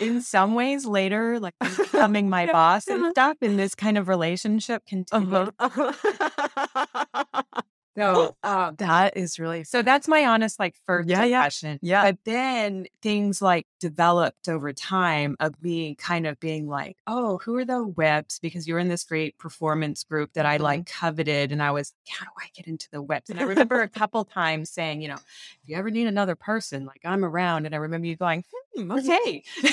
[0.00, 4.84] in some ways, later, like becoming my boss and stuff, in this kind of relationship
[4.86, 5.52] continued.
[5.58, 7.52] Uh-huh.
[8.00, 9.82] So um, that is really so.
[9.82, 11.78] That's my honest, like, first yeah, impression.
[11.82, 12.02] Yeah.
[12.02, 17.56] But then things like developed over time of being kind of being like, oh, who
[17.56, 18.38] are the whips?
[18.38, 20.64] Because you were in this great performance group that I mm-hmm.
[20.64, 23.30] like coveted, and I was, how do I get into the whips?
[23.30, 26.86] And I remember a couple times saying, you know, if you ever need another person,
[26.86, 27.66] like I'm around.
[27.66, 29.42] And I remember you going, hmm, okay.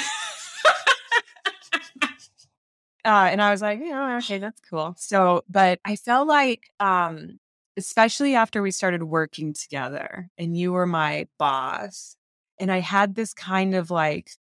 [3.07, 4.93] Uh, and I was like, yeah, okay, that's cool.
[4.97, 7.39] So, but I felt like um,
[7.77, 12.15] especially after we started working together and you were my boss.
[12.59, 14.31] And I had this kind of like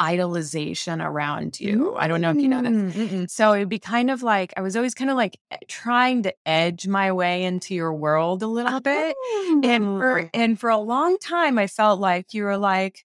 [0.00, 1.96] idolization around you.
[1.96, 2.72] I don't know if you know that.
[2.72, 3.30] Mm, mm-mm.
[3.30, 6.86] So it'd be kind of like I was always kind of like trying to edge
[6.86, 9.16] my way into your world a little bit.
[9.64, 9.98] And oh.
[9.98, 10.28] for oh.
[10.32, 13.04] and for a long time I felt like you were like,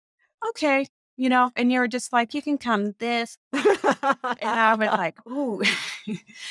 [0.50, 3.38] okay, you know, and you're just like, you can come this.
[3.54, 3.64] and
[4.42, 5.62] I was like, oh,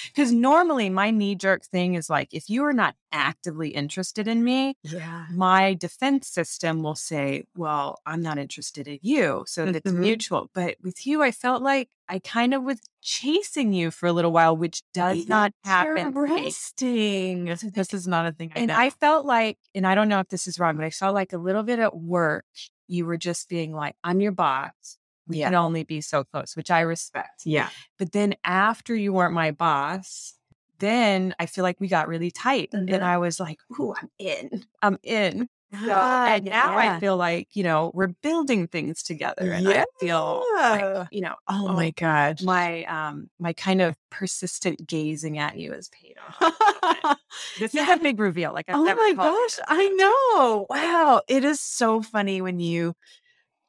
[0.07, 4.44] because normally my knee jerk thing is like, if you are not actively interested in
[4.44, 9.44] me, yeah, my defense system will say, well, I'm not interested in you.
[9.46, 9.77] So mm-hmm.
[9.77, 10.51] it's mutual.
[10.55, 14.33] But with you, I felt like I kind of was chasing you for a little
[14.33, 16.09] while, which does not happen.
[16.09, 17.46] Interesting.
[17.46, 18.53] This is not a thing.
[18.55, 18.77] I and know.
[18.77, 21.33] I felt like, and I don't know if this is wrong, but I felt like
[21.33, 22.44] a little bit at work
[22.92, 24.98] you were just being like, I'm your boss.
[25.26, 25.46] We yeah.
[25.46, 27.42] can only be so close, which I respect.
[27.46, 27.70] Yeah.
[27.98, 30.35] But then after you weren't my boss,
[30.78, 32.70] then I feel like we got really tight.
[32.74, 32.92] Mm-hmm.
[32.94, 34.64] And I was like, ooh, I'm in.
[34.83, 35.48] I'm in.
[35.72, 36.96] So, ah, and now yeah.
[36.96, 39.52] I feel like, you know, we're building things together.
[39.52, 39.85] And yeah.
[39.85, 42.42] I feel like, you know, oh, oh my God.
[42.42, 47.16] My um my kind of persistent gazing at you has paid off.
[47.58, 47.85] this yeah.
[47.85, 48.52] is a big reveal.
[48.52, 50.66] Like I've oh my gosh, I know.
[50.68, 51.22] Wow.
[51.26, 52.94] It is so funny when you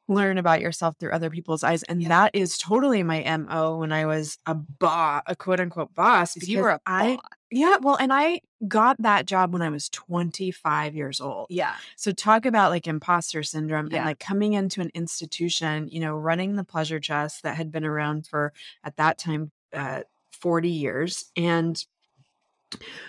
[0.06, 1.82] learn about yourself through other people's eyes.
[1.84, 2.08] And yeah.
[2.08, 6.34] that is totally my MO when I was a boss, a quote unquote boss.
[6.34, 7.18] Because you were a I,
[7.54, 11.46] yeah, well, and I got that job when I was 25 years old.
[11.50, 11.74] Yeah.
[11.96, 13.98] So talk about like imposter syndrome yeah.
[13.98, 17.84] and like coming into an institution, you know, running the pleasure chest that had been
[17.84, 20.00] around for at that time uh,
[20.32, 21.84] 40 years and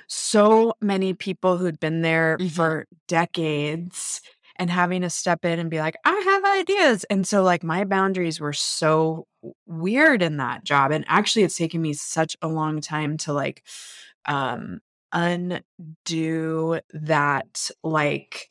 [0.05, 2.49] so many people who'd been there mm-hmm.
[2.49, 4.21] for decades
[4.57, 7.03] and having to step in and be like, I have ideas.
[7.05, 9.27] And so, like, my boundaries were so
[9.65, 10.91] weird in that job.
[10.91, 13.63] And actually, it's taken me such a long time to like
[14.27, 14.79] um
[15.13, 18.49] undo that, like,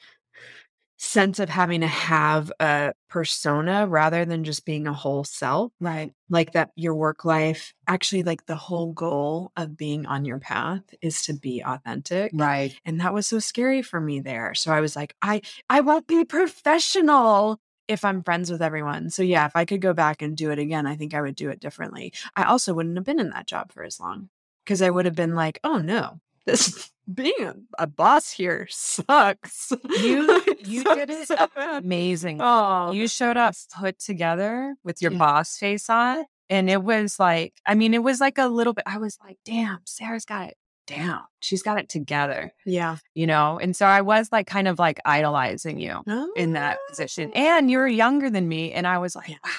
[0.96, 5.72] sense of having to have a persona rather than just being a whole self.
[5.80, 6.12] Right.
[6.30, 10.82] Like that your work life, actually like the whole goal of being on your path
[11.02, 12.30] is to be authentic.
[12.34, 12.74] Right.
[12.86, 14.54] And that was so scary for me there.
[14.54, 19.10] So I was like, I I won't be professional if I'm friends with everyone.
[19.10, 21.34] So yeah, if I could go back and do it again, I think I would
[21.36, 22.12] do it differently.
[22.34, 24.30] I also wouldn't have been in that job for as long
[24.64, 29.72] because I would have been like, oh no, this being a, a, boss here sucks.
[29.88, 32.38] You you did it so amazing.
[32.40, 35.18] Oh, you showed up put together with your yeah.
[35.18, 38.84] boss face on, and it was like, I mean, it was like a little bit.
[38.86, 41.22] I was like, damn, Sarah's got it down.
[41.40, 42.52] She's got it together.
[42.64, 43.58] Yeah, you know.
[43.58, 46.32] And so I was like, kind of like idolizing you oh.
[46.36, 47.38] in that position, oh.
[47.38, 49.50] and you were younger than me, and I was like, wow.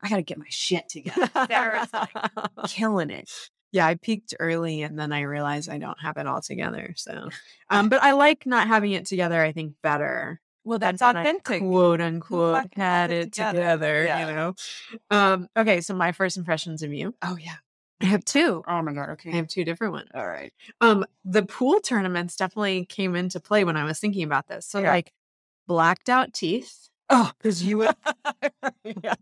[0.00, 1.28] I got to get my shit together.
[1.48, 2.12] Sarah's like
[2.68, 3.28] killing it
[3.72, 6.94] yeah, I peaked early and then I realized I don't have it all together.
[6.96, 7.28] So,
[7.70, 9.40] um, but I like not having it together.
[9.42, 10.40] I think better.
[10.64, 11.60] Well, that's authentic.
[11.60, 14.28] Quote unquote had it together, together yeah.
[14.28, 14.54] you know?
[15.10, 15.80] Um, okay.
[15.80, 17.14] So my first impressions of you.
[17.22, 17.56] Oh yeah.
[18.00, 18.62] I have two.
[18.68, 19.10] Oh my god.
[19.10, 19.32] Okay.
[19.32, 20.08] I have two different ones.
[20.14, 20.52] All right.
[20.80, 24.66] Um, the pool tournaments definitely came into play when I was thinking about this.
[24.66, 24.90] So yeah.
[24.90, 25.12] like
[25.66, 27.94] blacked out teeth Oh, because you would
[29.02, 29.14] yeah.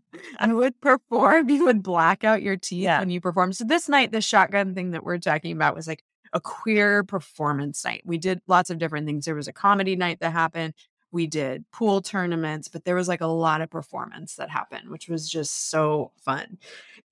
[0.45, 2.99] you would perform, you would black out your teeth Yeah.
[2.99, 3.53] when you perform.
[3.53, 7.85] So this night, the shotgun thing that we're talking about was like a queer performance
[7.85, 8.01] night.
[8.05, 9.25] We did lots of different things.
[9.25, 10.73] There was a comedy night that happened.
[11.11, 15.07] We did pool tournaments, but there was like a lot of performance that happened, which
[15.07, 16.57] was just so fun.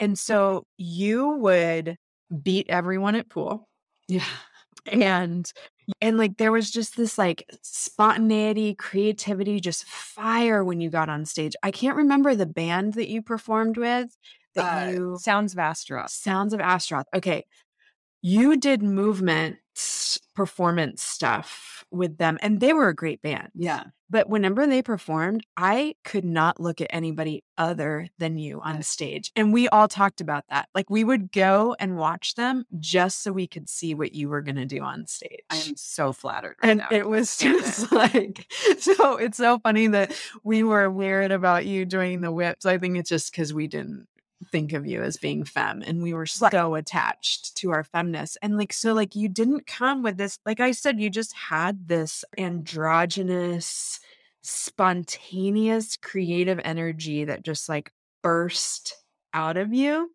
[0.01, 1.97] And so you would
[2.43, 3.69] beat everyone at pool
[4.09, 4.25] Yeah.
[4.85, 5.49] and
[6.01, 11.25] and like there was just this like spontaneity creativity just fire when you got on
[11.25, 14.15] stage i can't remember the band that you performed with
[14.55, 16.09] that Uh, you Sounds of Astaroth.
[16.09, 17.45] sounds of astaroth okay
[18.21, 19.57] you did movement
[20.35, 23.83] performance stuff with them and they were a great band Yeah.
[24.09, 29.31] But whenever they performed i could not look at anybody other than you on stage
[29.35, 33.31] and we all talked about that like we would go and watch them just so
[33.31, 36.55] we could see what you were going to do on stage I am so flattered.
[36.61, 36.87] right and now.
[36.91, 40.13] it was just like so it's so funny that
[40.43, 44.07] we were weird about you doing the whips i think it's just because we didn't
[44.51, 48.57] think of you as being femme and we were so attached to our feminist and
[48.57, 52.23] like so like you didn't come with this like i said you just had this
[52.37, 53.99] androgynous
[54.43, 58.95] spontaneous creative energy that just like burst
[59.33, 60.11] out of you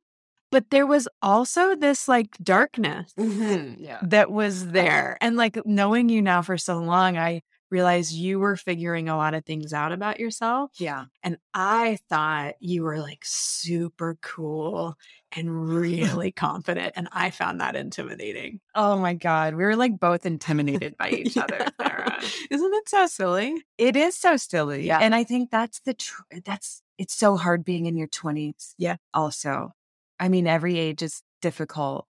[0.53, 3.77] but there was also this like darkness Mhm.
[3.79, 4.01] Yeah.
[4.03, 5.17] that was there.
[5.21, 9.35] And like knowing you now for so long, I realized you were figuring a lot
[9.35, 10.73] of things out about yourself.
[10.79, 11.05] Yeah.
[11.23, 14.97] And I thought you were like super cool
[15.33, 16.93] and really confident.
[16.97, 18.61] And I found that intimidating.
[18.75, 19.55] Oh my God.
[19.55, 22.21] We were like both intimidated by each other, Sarah.
[22.51, 23.63] Isn't it so silly?
[23.79, 24.87] It is so silly.
[24.87, 24.99] Yeah.
[24.99, 28.75] And I think that's the, tr- that's, it's so hard being in your 20s.
[28.77, 28.97] Yeah.
[29.15, 29.73] Also,
[30.19, 32.07] I mean, every age is difficult.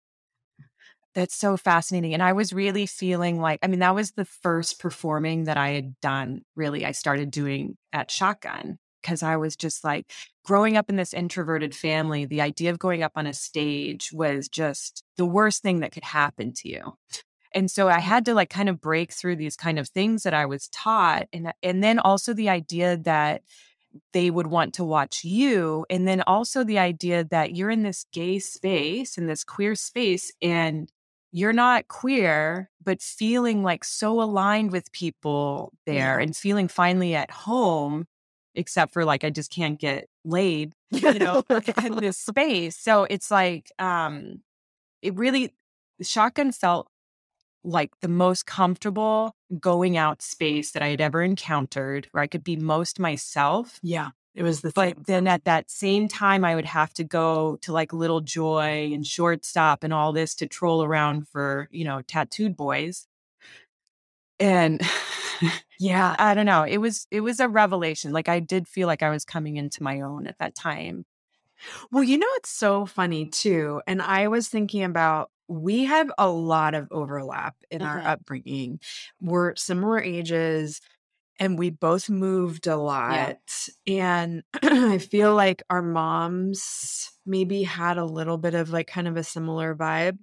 [1.14, 2.14] That's so fascinating.
[2.14, 5.70] And I was really feeling like, I mean, that was the first performing that I
[5.70, 6.84] had done, really.
[6.84, 10.12] I started doing at Shotgun because I was just like
[10.44, 12.26] growing up in this introverted family.
[12.26, 16.04] The idea of going up on a stage was just the worst thing that could
[16.04, 16.96] happen to you.
[17.52, 20.34] And so I had to like kind of break through these kind of things that
[20.34, 21.26] I was taught.
[21.32, 23.42] And, uh, and then also the idea that
[24.12, 25.84] they would want to watch you.
[25.90, 30.32] And then also the idea that you're in this gay space, in this queer space,
[30.40, 30.88] and
[31.32, 37.30] you're not queer, but feeling like so aligned with people there and feeling finally at
[37.30, 38.06] home,
[38.54, 41.44] except for like, I just can't get laid, you know,
[41.84, 42.76] in this space.
[42.76, 44.42] So it's like, um,
[45.02, 45.54] it really,
[46.02, 46.88] Shotgun felt
[47.62, 52.44] like the most comfortable going out space that I had ever encountered where I could
[52.44, 53.78] be most myself.
[53.82, 54.10] Yeah.
[54.34, 57.72] It was the But then at that same time, I would have to go to
[57.72, 62.56] like Little Joy and Shortstop and all this to troll around for, you know, tattooed
[62.56, 63.06] boys.
[64.38, 64.80] And
[65.78, 66.14] Yeah.
[66.18, 66.64] I don't know.
[66.64, 68.12] It was it was a revelation.
[68.12, 71.06] Like I did feel like I was coming into my own at that time.
[71.92, 73.82] Well, you know, it's so funny too.
[73.86, 78.06] And I was thinking about we have a lot of overlap in our Mhm.
[78.06, 78.80] upbringing.
[79.20, 80.80] We're similar ages
[81.40, 83.38] and we both moved a lot.
[83.86, 89.16] And I feel like our moms maybe had a little bit of like kind of
[89.16, 90.18] a similar vibe,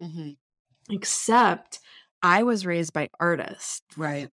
[0.89, 1.79] except
[2.21, 3.81] I was raised by artists.
[3.97, 4.29] Right.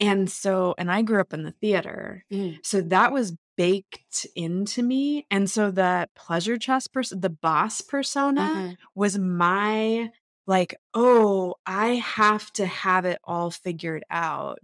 [0.00, 2.24] And so, and I grew up in the theater.
[2.30, 2.58] Mm.
[2.62, 5.26] So that was baked into me.
[5.30, 8.72] And so the pleasure chest person, the boss persona Mm-hmm.
[8.94, 10.10] was my
[10.46, 14.58] like, oh, I have to have it all figured out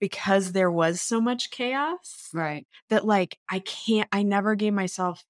[0.00, 2.66] because there was so much chaos Right.
[2.90, 5.24] that like I can't, I never gave myself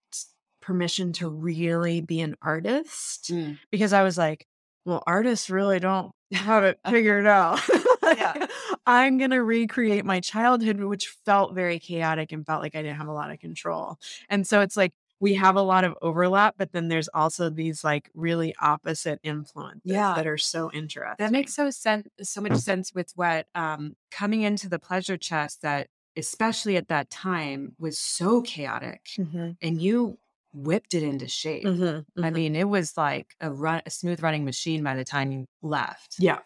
[0.61, 3.59] permission to really be an artist Mm.
[3.71, 4.47] because I was like,
[4.85, 7.61] well, artists really don't have it figured out.
[8.03, 8.47] Yeah.
[8.87, 12.97] I'm going to recreate my childhood, which felt very chaotic and felt like I didn't
[12.97, 13.99] have a lot of control.
[14.29, 17.85] And so it's like we have a lot of overlap, but then there's also these
[17.85, 20.15] like really opposite influences Yeah.
[20.15, 21.17] that are so interesting.
[21.19, 25.63] That makes so sense so much sense with what um coming into the pleasure chest
[25.63, 30.19] that especially at that time was so chaotic Mhm, and you
[30.53, 31.71] whipped it into shape.
[31.71, 32.37] mhm, I mhm.
[32.37, 36.19] mean, it was like a run a smooth running machine by the time you left.
[36.19, 36.41] yeah,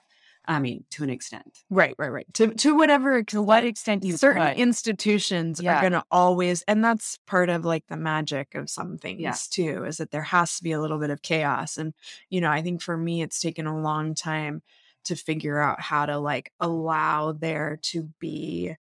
[0.48, 1.58] I mean, to an extent.
[1.70, 2.26] right, right, right.
[2.34, 4.56] To to whatever To what extent you certain could.
[4.58, 5.78] institutions Yeah.
[5.78, 9.34] are going to always and that's part of like the magic of some things Yeah.
[9.50, 11.92] too is that there has to be a little bit of chaos and
[12.30, 14.62] you know i think for me it's taken a long time
[15.04, 18.74] to figure out how to like allow there to be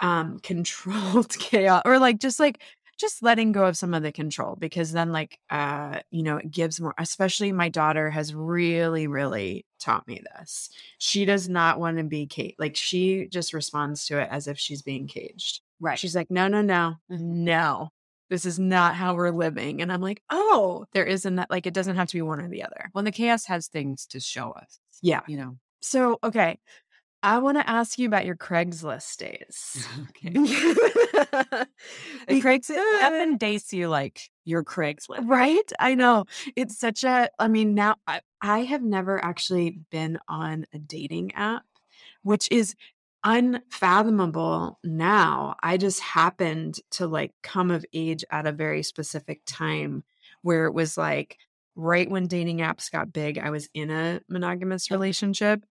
[0.00, 2.62] um controlled chaos or like just like
[2.98, 6.50] just letting go of some of the control because then like uh you know it
[6.50, 11.96] gives more especially my daughter has really really taught me this she does not want
[11.96, 15.96] to be caged like she just responds to it as if she's being caged Right.
[15.96, 17.20] She's like, no, no, no, Mhm.
[17.20, 17.90] no.
[18.30, 19.80] This is not how we're living.
[19.80, 21.50] And I'm like, oh, there isn't that.
[21.50, 22.90] Like, it doesn't have to be one or the other.
[22.92, 24.80] Well, the chaos has things to show us.
[25.02, 25.20] Yeah.
[25.28, 25.56] You know.
[25.80, 26.58] So, okay.
[27.22, 29.86] I want to ask you about your Craigslist days.
[30.10, 30.30] okay.
[32.40, 35.28] Craigslist Evan dates you like your Craigslist.
[35.28, 35.72] Right?
[35.80, 36.26] I know.
[36.54, 41.34] It's such a, I mean, now I, I have never actually been on a dating
[41.34, 41.64] app,
[42.22, 42.76] which is
[43.24, 45.56] unfathomable now.
[45.62, 50.04] I just happened to like come of age at a very specific time
[50.42, 51.36] where it was like
[51.74, 55.64] right when dating apps got big, I was in a monogamous relationship.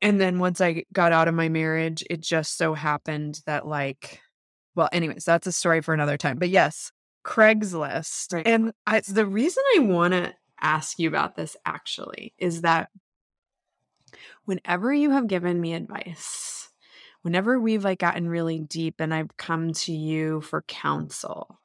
[0.00, 4.20] And then once I got out of my marriage, it just so happened that like
[4.78, 6.38] well, anyways, that's a story for another time.
[6.38, 6.92] But yes,
[7.24, 8.32] Craigslist.
[8.32, 8.46] Right.
[8.46, 12.88] And I, the reason I want to ask you about this actually is that
[14.44, 16.68] whenever you have given me advice,
[17.22, 21.58] whenever we've like gotten really deep and I've come to you for counsel,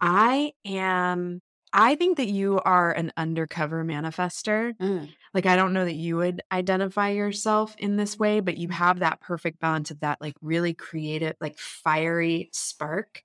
[0.00, 1.40] I am
[1.76, 4.74] I think that you are an undercover manifester.
[4.80, 5.14] Mm.
[5.34, 9.00] Like, I don't know that you would identify yourself in this way, but you have
[9.00, 13.22] that perfect balance of that, like, really creative, like, fiery spark.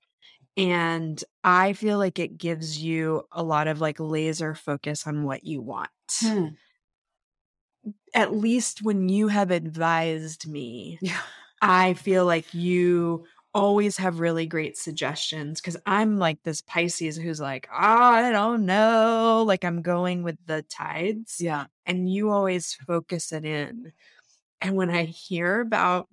[0.56, 5.44] And I feel like it gives you a lot of like laser focus on what
[5.44, 5.90] you want.
[6.20, 6.54] Hmm.
[8.14, 11.20] At least when you have advised me, Yeah.
[11.62, 17.40] I feel like you always have really great suggestions because I'm like this Pisces who's
[17.40, 19.44] like, oh, I don't know.
[19.46, 21.66] Like I'm going with the tides Yeah.
[21.86, 23.92] and you always focus it in.
[24.60, 26.08] And when I hear about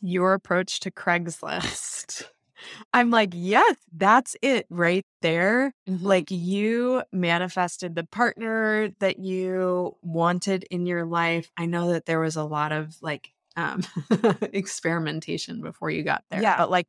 [0.00, 2.24] your approach to Craigslist,
[2.92, 5.72] I'm like, yes, that's it right there.
[5.86, 11.50] Like Like you manifested the partner that you wanted in your life.
[11.56, 13.82] I know that there was a lot of like um
[14.52, 16.42] experimentation before you got there.
[16.42, 16.56] Yeah.
[16.56, 16.86] But like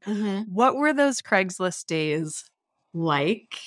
[0.47, 2.45] what were those Craigslist days
[2.93, 3.57] like?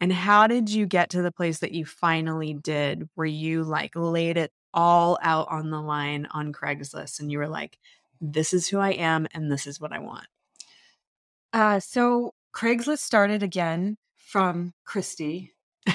[0.00, 3.92] And how did you get to the place that you finally did where you like
[3.96, 7.78] laid it all out on the line on Craigslist and you were like,
[8.20, 10.26] this is who I am and this is what I want?
[11.52, 15.52] Uh, so Craigslist started again from Christy.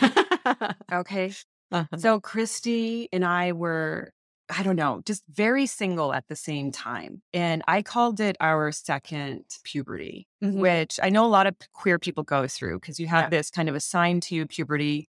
[0.91, 1.33] Okay.
[1.71, 1.97] Uh-huh.
[1.97, 4.11] So Christy and I were,
[4.57, 7.21] I don't know, just very single at the same time.
[7.33, 10.59] And I called it our second puberty, Mhm.
[10.59, 13.29] which I know a lot of queer people go through because you have Yeah.
[13.37, 15.09] this kind of assigned to you puberty.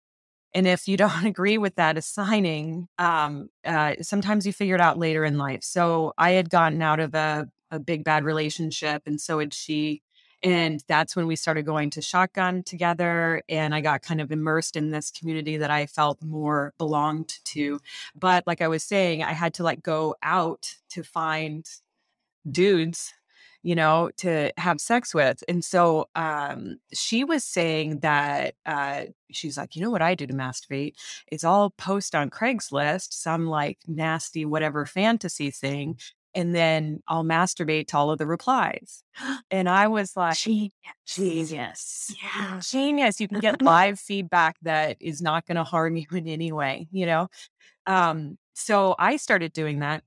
[0.54, 4.98] And if you don't agree with that assigning, um, uh, sometimes you figure it out
[4.98, 5.62] later in life.
[5.62, 10.02] So I had gotten out of a, a big bad relationship, and so had she.
[10.42, 13.42] And that's when we started going to shotgun together.
[13.48, 17.80] And I got kind of immersed in this community that I felt more belonged to.
[18.14, 21.66] But like I was saying, I had to like go out to find
[22.50, 23.12] dudes,
[23.62, 25.42] you know, to have sex with.
[25.48, 30.26] And so um, she was saying that uh, she's like, you know what I do
[30.26, 30.94] to masturbate?
[31.26, 35.98] It's all post on Craigslist, some like nasty, whatever fantasy thing.
[36.36, 39.02] And then I'll masturbate to all of the replies.
[39.50, 40.72] And I was like, Genius.
[41.06, 42.14] genius.
[42.22, 42.60] Yeah.
[42.62, 43.22] Genius.
[43.22, 46.88] You can get live feedback that is not going to harm you in any way,
[46.92, 47.28] you know?
[47.86, 50.04] Um, so I started doing that,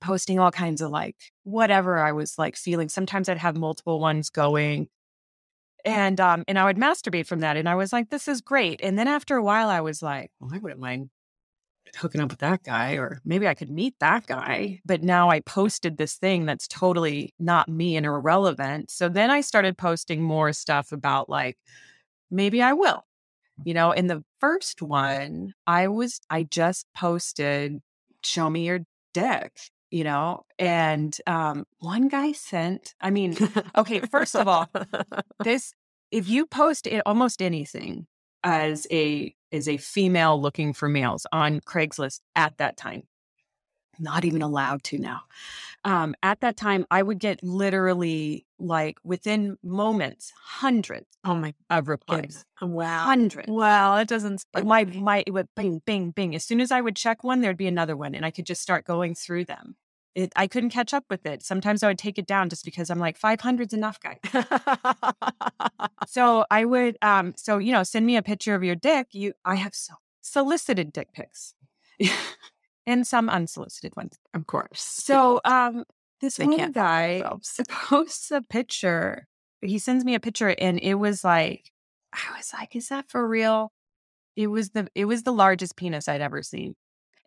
[0.00, 2.88] posting all kinds of like whatever I was like feeling.
[2.88, 4.88] Sometimes I'd have multiple ones going.
[5.84, 7.58] And um, and I would masturbate from that.
[7.58, 8.80] And I was like, this is great.
[8.82, 11.10] And then after a while I was like, I wouldn't mind
[11.96, 14.80] hooking up with that guy, or maybe I could meet that guy.
[14.84, 18.90] But now I posted this thing that's totally not me and irrelevant.
[18.90, 21.56] So then I started posting more stuff about like,
[22.30, 23.04] maybe I will.
[23.64, 27.80] You know, in the first one, I was, I just posted,
[28.22, 28.80] show me your
[29.14, 29.58] dick,
[29.90, 33.36] you know, and um, one guy sent, I mean,
[33.76, 34.70] okay, first of all,
[35.44, 35.72] this,
[36.10, 38.06] if you post it, almost anything
[38.44, 43.04] as a, as a female looking for males on Craigslist at that time,
[43.98, 45.22] not even allowed to now.
[45.84, 51.88] Um, at that time, I would get literally like within moments, hundreds oh my of
[51.88, 52.44] replies, goodness.
[52.60, 53.04] Wow.
[53.04, 53.48] hundreds.
[53.48, 54.44] Well, it doesn't.
[54.54, 56.34] My my it would bing bing bing.
[56.34, 58.60] As soon as I would check one, there'd be another one, and I could just
[58.60, 59.76] start going through them.
[60.14, 61.42] It, I couldn't catch up with it.
[61.42, 64.18] Sometimes I would take it down just because I'm like 500's enough, guy.
[66.06, 69.08] So I would, um, so you know, send me a picture of your dick.
[69.12, 71.54] You, I have so solicited dick pics,
[72.86, 74.16] and some unsolicited ones.
[74.34, 74.80] of course.
[74.80, 75.84] So, um,
[76.20, 77.60] this They one guy themselves.
[77.68, 79.26] posts a picture.
[79.60, 81.72] He sends me a picture, and it was like,
[82.12, 83.72] I was like, "Is that for real?"
[84.36, 86.74] It was the it was the largest penis I'd ever seen,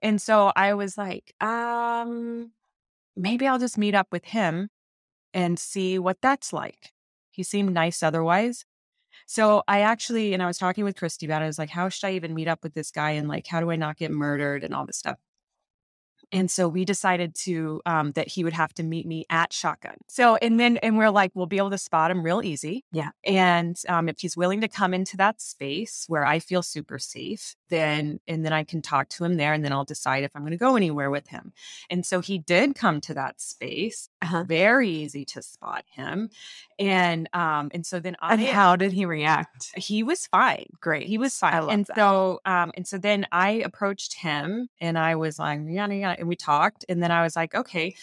[0.02, 2.52] and so I was like, um,
[3.16, 4.70] maybe I'll just meet up with him
[5.34, 6.92] and see what that's like.
[7.32, 8.66] He seemed nice otherwise.
[9.28, 11.46] So I actually, and I was talking with Christy about it.
[11.46, 13.12] I was like, how should I even meet up with this guy?
[13.12, 15.18] And like, how do I not get murdered and all this stuff?
[16.32, 19.98] And so we decided to um, that he would have to meet me at Shotgun.
[20.08, 22.86] So and then and we're like, we'll be able to spot him real easy.
[22.92, 23.10] Yeah.
[23.24, 27.56] And um, if he's willing to come into that space where I feel super safe,
[27.70, 30.42] then and then I can talk to him there, and then I'll decide if I'm
[30.42, 31.54] going to go anywhere with him.
[31.90, 34.10] And so he did come to that space.
[34.22, 34.44] Uh-huh.
[34.48, 36.30] Very easy to spot him,
[36.80, 39.72] and um and so then I And how did he react?
[39.76, 40.68] he was fine.
[40.80, 41.08] Great.
[41.08, 41.70] He was fine.
[41.70, 41.96] And that.
[41.96, 46.30] so um and so then I approached him and I was like, yada yada, and
[46.30, 46.86] we talked.
[46.88, 47.96] And then I was like, okay.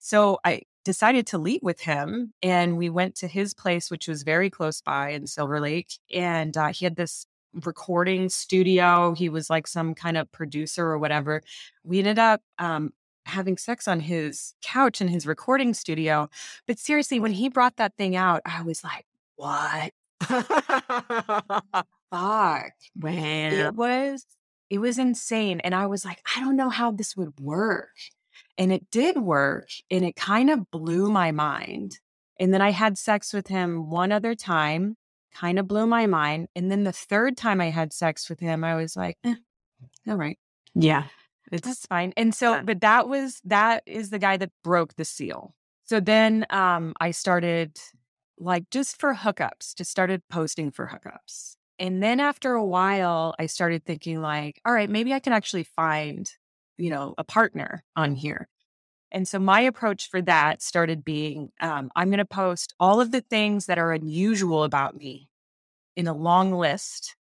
[0.00, 4.24] So I decided to leave with him and we went to his place, which was
[4.24, 5.92] very close by in Silver Lake.
[6.12, 7.26] And uh, he had this
[7.64, 9.14] recording studio.
[9.14, 11.42] He was like some kind of producer or whatever.
[11.84, 12.92] We ended up um
[13.24, 16.30] having sex on his couch in his recording studio.
[16.66, 19.04] But seriously, when he brought that thing out, I was like,
[19.34, 19.92] what?
[22.10, 22.72] Fuck.
[22.94, 23.52] Man.
[23.52, 24.24] It was
[24.70, 25.60] it was insane.
[25.60, 27.96] And I was like, I don't know how this would work.
[28.58, 29.68] And it did work.
[29.90, 31.98] And it kind of blew my mind.
[32.38, 34.96] And then I had sex with him one other time,
[35.34, 36.48] kind of blew my mind.
[36.54, 39.34] And then the third time I had sex with him, I was like, eh,
[40.06, 40.38] all right,
[40.74, 41.04] Yeah.
[41.52, 42.12] It's that's fine.
[42.16, 45.54] And so, but that was that is the guy that broke the seal.
[45.84, 47.78] So then um I started
[48.38, 51.55] like just for hookups, just started posting for hookups.
[51.78, 55.64] And then after a while, I started thinking like, all right, maybe I can actually
[55.64, 56.30] find,
[56.78, 58.48] you know, a partner on here.
[59.12, 63.12] And so my approach for that started being um, I'm going to post all of
[63.12, 65.28] the things that are unusual about me
[65.96, 67.14] in a long list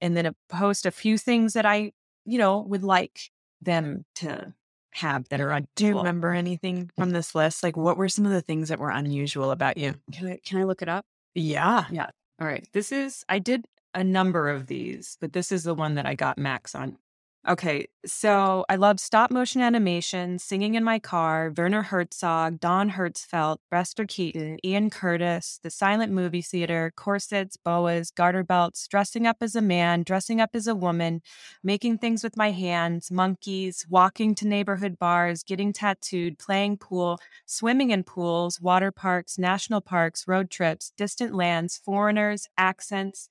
[0.00, 1.92] and then a, post a few things that I,
[2.24, 3.30] you know, would like
[3.60, 4.52] them to
[4.92, 5.68] have that are unusual.
[5.76, 7.62] Do you remember anything from this list?
[7.62, 9.94] Like, what were some of the things that were unusual about you?
[10.12, 11.04] Can I, can I look it up?
[11.34, 11.86] Yeah.
[11.90, 12.10] Yeah.
[12.40, 12.66] All right.
[12.72, 13.64] This is, I did
[13.94, 16.98] a number of these, but this is the one that I got max on.
[17.46, 17.88] Okay.
[18.06, 24.06] So I love stop motion animation, singing in my car, Werner Herzog, Don Hertzfeldt, Buster
[24.06, 29.60] Keaton, Ian Curtis, the silent movie theater, corsets, boas, garter belts, dressing up as a
[29.60, 31.20] man, dressing up as a woman,
[31.62, 37.90] making things with my hands, monkeys, walking to neighborhood bars, getting tattooed, playing pool, swimming
[37.90, 43.28] in pools, water parks, national parks, road trips, distant lands, foreigners, accents,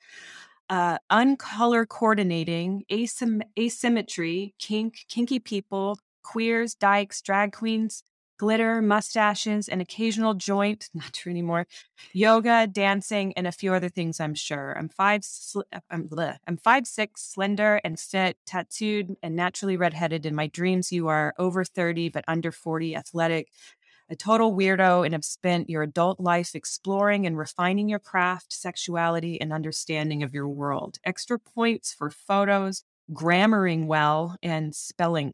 [0.70, 8.04] uh, uncolor coordinating, asym- asymmetry, kink, kinky people, queers, dykes, drag queens,
[8.38, 11.68] glitter, mustaches, an occasional joint, not true anymore,
[12.12, 14.20] yoga, dancing, and a few other things.
[14.20, 14.76] I'm sure.
[14.78, 15.24] I'm five.
[15.24, 16.38] Sl- I'm, bleh.
[16.48, 20.26] I'm five six, slender and sit, tattooed and naturally redheaded.
[20.26, 23.50] In my dreams, you are over thirty but under forty, athletic,
[24.14, 29.42] a total weirdo and have spent your adult life exploring and refining your craft, sexuality,
[29.42, 31.00] and understanding of your world.
[31.04, 35.34] Extra points for photos, grammaring well, and spelling.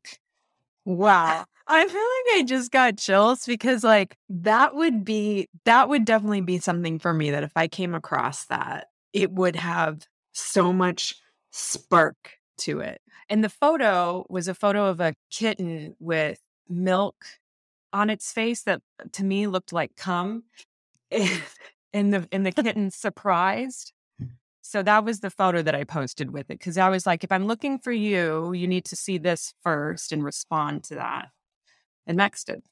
[0.86, 1.46] Wow.
[1.68, 6.42] I feel like I just got chills because, like, that would be, that would definitely
[6.42, 11.16] be something for me that if I came across that, it would have so much
[11.52, 13.02] spark to it.
[13.30, 17.16] And the photo was a photo of a kitten with milk
[17.94, 20.44] on its face that uh, to me looked like cum.
[21.12, 23.94] and the and the kitten surprised.
[24.20, 24.26] Hmm.
[24.62, 27.32] So that was the photo that I posted with it because I was like, if
[27.32, 31.30] I'm looking for you, you need to see this first and respond to that.
[32.06, 32.64] And Max did.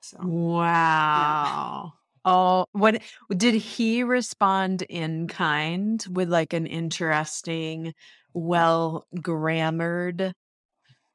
[0.00, 1.94] So Wow.
[2.24, 3.00] Oh, what
[3.30, 7.94] did he respond in kind with like an interesting,
[8.34, 10.34] well grammared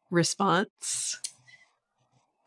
[0.09, 1.19] response?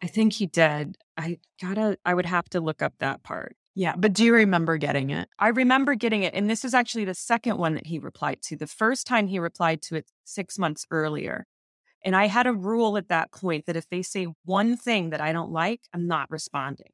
[0.03, 0.97] I think he did.
[1.17, 3.57] I gotta I would have to look up that part.
[3.77, 5.29] Yeah, but do you remember getting it?
[5.39, 6.35] I remember getting it.
[6.35, 8.57] And this is actually the second one that he replied to.
[8.57, 11.47] The first time he replied to it six months earlier.
[12.05, 15.21] And I had a rule at that point that if they say one thing that
[15.21, 16.91] I don't like, I'm not responding.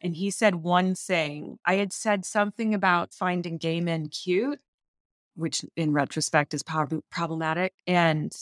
[0.00, 1.58] And he said one thing.
[1.66, 4.60] I had said something about finding gay men cute,
[5.34, 7.74] which in retrospect is prob- problematic.
[7.86, 8.32] And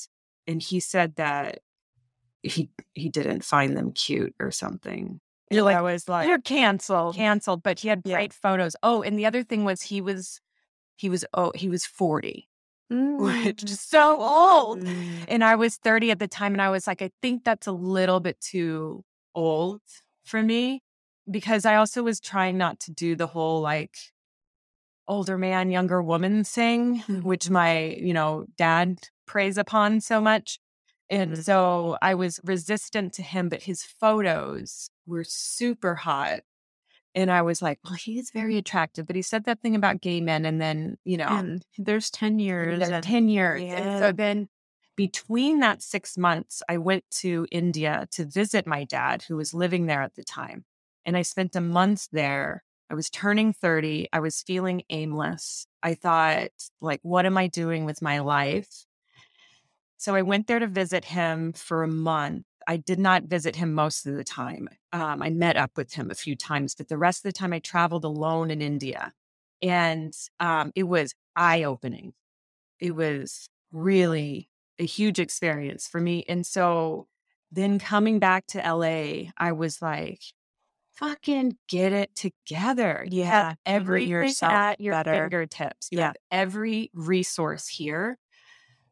[0.46, 1.60] and he said that
[2.42, 5.20] he he didn't find them cute or something.
[5.50, 7.14] You're like, I was like You're canceled.
[7.16, 8.16] canceled, but he had Yeah.
[8.16, 8.74] great photos.
[8.82, 10.40] Oh, and the other thing was he was
[10.96, 12.48] he was oh he was 40,
[12.90, 14.80] which is so old.
[14.80, 15.24] Mm.
[15.28, 17.72] And I was 30 at the time and I was like I think that's a
[17.72, 19.80] little bit too old
[20.24, 20.82] for me
[21.30, 23.94] because I also was trying not to do the whole like
[25.08, 27.22] older man younger woman thing, Mhm.
[27.24, 30.58] which my, you know, dad preys upon so much.
[31.12, 31.44] And Mhm.
[31.44, 36.40] so I was resistant to him, but his photos were super hot.
[37.14, 40.00] And I was like, well, he is very attractive, but he said that thing about
[40.00, 40.46] gay men.
[40.46, 42.78] And then, you know, And there's 10 years.
[42.78, 43.60] there's and- 10 years.
[43.60, 43.98] And Yeah.
[44.00, 44.48] so then
[44.96, 49.86] between that six months, I went to India to visit my dad, who was living
[49.86, 50.64] there at the time.
[51.04, 52.64] And I spent a month there.
[52.90, 54.08] I was turning 30.
[54.12, 55.66] I was feeling aimless.
[55.82, 56.50] I thought,
[56.80, 58.86] like, what am I doing with my life?
[60.02, 62.44] So I went there to visit him for a month.
[62.66, 64.68] I did not visit him most of the time.
[64.92, 67.52] Um, I met up with him a few times, but the rest of the time
[67.52, 69.12] I traveled alone in India.
[69.62, 72.14] And um, it was eye opening.
[72.80, 76.24] It was really a huge experience for me.
[76.28, 77.08] And so
[77.52, 80.22] then coming back to LA, I was like,
[80.92, 83.08] fucking get it together.
[83.24, 85.04] You Yeah, put everything yourself at your better.
[85.10, 85.88] fingertips.
[85.90, 86.12] You Yeah.
[86.12, 88.18] have every resource here.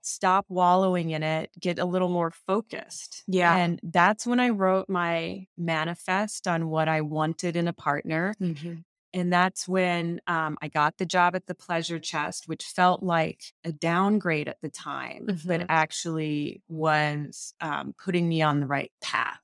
[0.02, 1.50] Stop wallowing in it.
[1.60, 3.22] Get a little more focused.
[3.26, 3.54] Yeah.
[3.56, 8.34] And that's when I wrote my manifest on what I wanted in a partner.
[8.40, 8.84] Mhm.
[9.12, 13.42] And that's when um, I got the job at the Pleasure Chest, which felt like
[13.64, 15.46] a downgrade at the time, Mhm.
[15.48, 19.40] but actually was um, putting me on the right path.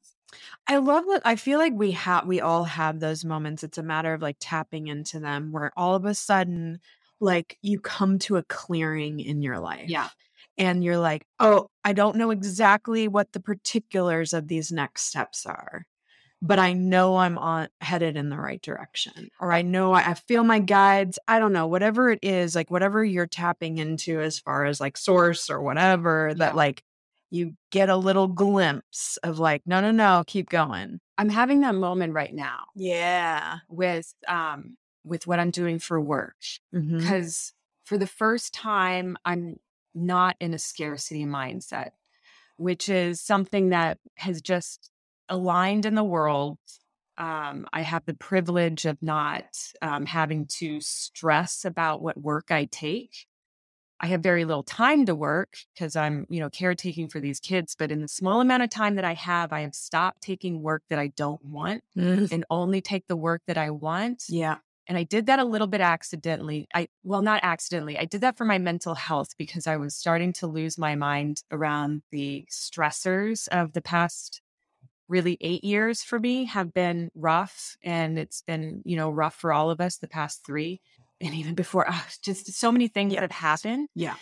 [0.68, 1.22] I love that.
[1.24, 3.64] I feel like we have, we all have those moments.
[3.64, 6.80] It's a matter of like tapping into them where all of a sudden,
[7.20, 10.06] like you come to a clearing in your life.
[10.58, 15.44] And you're like, oh, I don't know exactly what the particulars of these next steps
[15.46, 15.84] are,
[16.42, 19.28] but I know I'm on headed in the right direction.
[19.40, 21.18] Or I know I, I feel my guides.
[21.28, 24.96] I don't know, whatever it is, like whatever you're tapping into as far as like
[24.96, 26.82] source or whatever, that like
[27.30, 31.00] you get a little glimpse of like, no, no, no, keep going.
[31.18, 33.58] I'm having that moment right now Yeah.
[33.68, 36.36] with um, with what I'm doing for work
[36.74, 36.98] Mhm.
[36.98, 37.52] because
[37.84, 39.56] for the first time I'm
[39.96, 41.90] not in a scarcity mindset,
[42.56, 44.90] which is something that has just
[45.28, 46.58] aligned in the world.
[47.18, 49.46] Um, I have the privilege of not
[49.80, 53.26] um, having to stress about what work I take.
[53.98, 57.74] I have very little time to work because I'm, you know, caretaking for these kids.
[57.74, 60.82] But in the small amount of time that I have, I have stopped taking work
[60.90, 62.30] that I don't want Mm.
[62.30, 64.24] and only take the work that I want.
[64.28, 64.58] Yeah.
[64.88, 66.68] And I did that a little bit accidentally.
[66.74, 67.98] I, well, not accidentally.
[67.98, 71.42] I did that for my mental health because I was starting to lose my mind
[71.50, 74.40] around the stressors of the past
[75.08, 77.76] really eight years for me have been rough.
[77.82, 80.80] And it's been, you know, rough for all of us the past three.
[81.20, 83.88] And even before, ah, just so many things that have happened.
[83.94, 84.14] Yeah.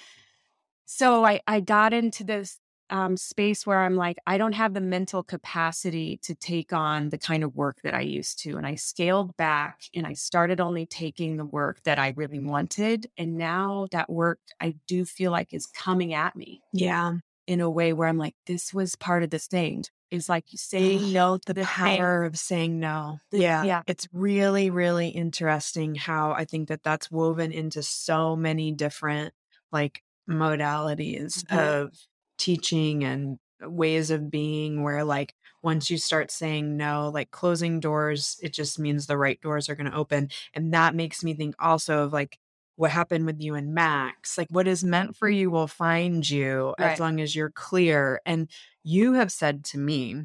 [0.86, 2.58] So I, I got into this
[2.95, 7.18] um, space where I'm like, I don't have the mental capacity to take on the
[7.18, 8.57] kind of work that I used to.
[8.57, 13.11] And I scaled back and I started only taking the work that I really wanted.
[13.18, 17.14] And now that work I do feel like is coming at me Yeah.
[17.49, 19.84] in a way where I'm like, this was part of this thing.
[20.12, 21.99] It's like saying no to the thing.
[21.99, 23.18] power of saying no.
[23.32, 23.64] Yeah.
[23.64, 23.82] yeah.
[23.88, 29.34] It's really, really interesting how I think that that's woven into so many different
[29.72, 31.59] like modalities Mhm.
[31.59, 31.99] of
[32.39, 37.80] teaching and uh, ways of being where like once you start saying no like closing
[37.80, 41.35] doors it just means the right doors are going to open and that makes me
[41.35, 42.39] think also of like
[42.76, 45.39] what happened with you and Max like what is meant for mm-hmm.
[45.39, 46.93] you will find you Right.
[46.93, 48.51] as long as you're clear and
[48.82, 50.24] you have said to me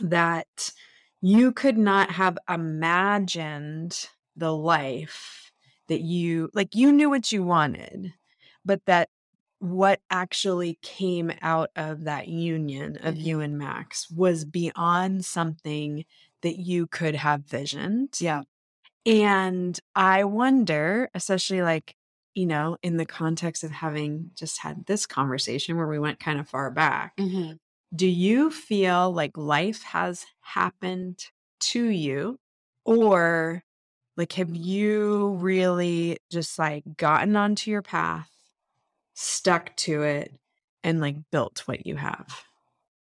[0.00, 0.72] that
[1.20, 5.52] you could not have imagined the life
[5.88, 8.14] that you like you knew what you wanted
[8.64, 9.08] but that
[9.62, 13.22] what actually came out of that union of Mhm.
[13.22, 16.04] you and Max was beyond something
[16.42, 18.44] that you could have visioned Yeah.
[19.06, 21.96] and I wonder, especially like,
[22.34, 26.40] you know, in the context of having just had this conversation where we went kind
[26.40, 27.58] of far back, Mhm.
[27.94, 31.26] do you feel like life has happened
[31.60, 32.38] to you?
[32.86, 33.62] Or
[34.18, 38.31] like, have you really just like gotten onto your path,
[39.14, 40.32] stuck to it,
[40.84, 42.26] and like built what you have?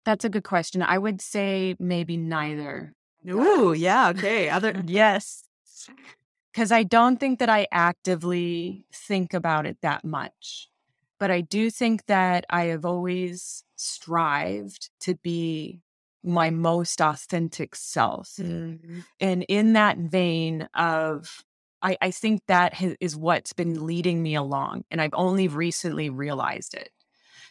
[0.05, 0.83] That's a good question.
[0.83, 2.93] I would say maybe neither.
[3.29, 4.09] Ooh, yeah.
[4.11, 4.49] Okay.
[4.51, 5.45] Other, yes.
[6.53, 10.69] because I don't think that I actively think about it that much.
[11.21, 15.81] But I do think that I have always strived to be
[16.25, 18.31] my most authentic self.
[18.39, 19.05] Mhm.
[19.21, 21.45] And in that vein of,
[21.83, 24.85] I, I think that ha- is what's been leading me along.
[24.91, 26.91] And I've only recently realized it.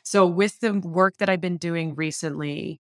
[0.03, 2.81] So, with the work that I've been doing recently,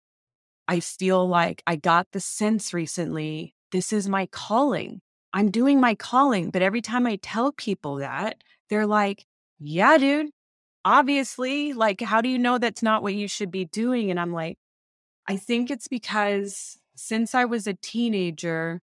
[0.67, 5.01] I feel like I got the sense recently this is my calling.
[5.33, 6.51] I'm doing my calling.
[6.51, 9.25] But every time I tell people that, they're like,
[9.59, 10.29] yeah, dude,
[10.85, 11.73] obviously.
[11.73, 14.11] Like, how do you know that's not what you should be doing?
[14.11, 14.57] And I'm like,
[15.27, 18.81] I think it's because since I was a teenager,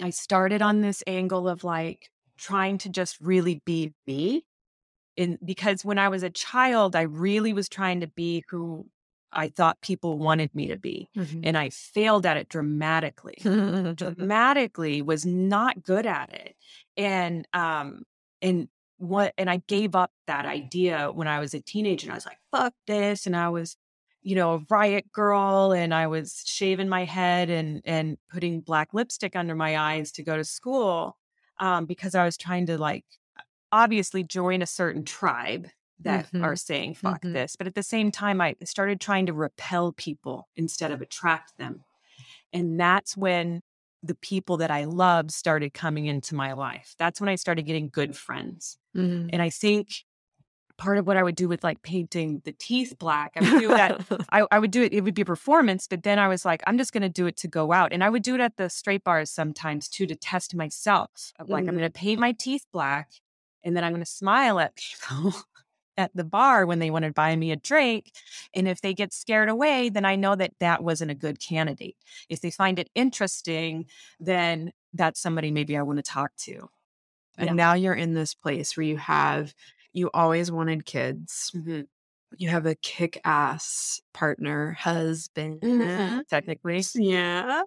[0.00, 4.44] I started on this angle of like trying to just really be me.
[5.16, 8.86] In because when I was a child, I really was trying to be who
[9.30, 11.08] I thought people wanted me to be.
[11.16, 11.40] Mm-hmm.
[11.44, 13.36] And I failed at it dramatically.
[13.42, 16.56] dramatically was not good at it.
[16.96, 18.04] And um
[18.40, 18.68] and
[19.02, 22.26] what and I gave up that idea when I was a teenager and I was
[22.26, 23.26] like, fuck this.
[23.26, 23.76] And I was,
[24.22, 28.94] you know, a riot girl and I was shaving my head and and putting black
[28.94, 31.16] lipstick under my eyes to go to school.
[31.58, 33.04] Um, because I was trying to like
[33.70, 35.68] obviously join a certain tribe
[36.00, 36.44] that mm-hmm.
[36.44, 37.32] are saying fuck mm-hmm.
[37.32, 37.56] this.
[37.56, 41.84] But at the same time, I started trying to repel people instead of attract them.
[42.52, 43.62] And that's when
[44.02, 46.94] the people that I loved started coming into my life.
[46.98, 48.78] That's when I started getting good friends.
[48.96, 49.30] Mm-hmm.
[49.32, 49.88] And I think
[50.82, 53.68] part of what I would do with like painting the teeth black, I would do
[53.68, 54.04] that.
[54.32, 56.60] I, I, would do it, it would be a performance, but then I was like,
[56.66, 57.92] I'm just going to do it to go out.
[57.92, 61.32] And I would do it at the straight bars sometimes too to test myself.
[61.38, 61.78] Like, I'm mm-hmm.
[61.78, 63.10] going to paint my teeth black
[63.62, 65.34] and then I'm going to smile at people
[65.96, 68.10] at the bar when they want to buy me a drink.
[68.52, 71.96] And if they get scared away, then I know that that wasn't a good candidate.
[72.28, 73.86] If they find it interesting,
[74.18, 76.68] then that's somebody maybe I want to talk to.
[77.38, 77.54] And yeah.
[77.54, 79.54] now you're in this place where you have,
[79.92, 81.50] you always wanted kids.
[81.54, 81.82] Mm-hmm
[82.38, 86.20] you have a kick ass partner, husband, mm-hmm.
[86.30, 86.82] technically.
[86.94, 87.62] Yeah.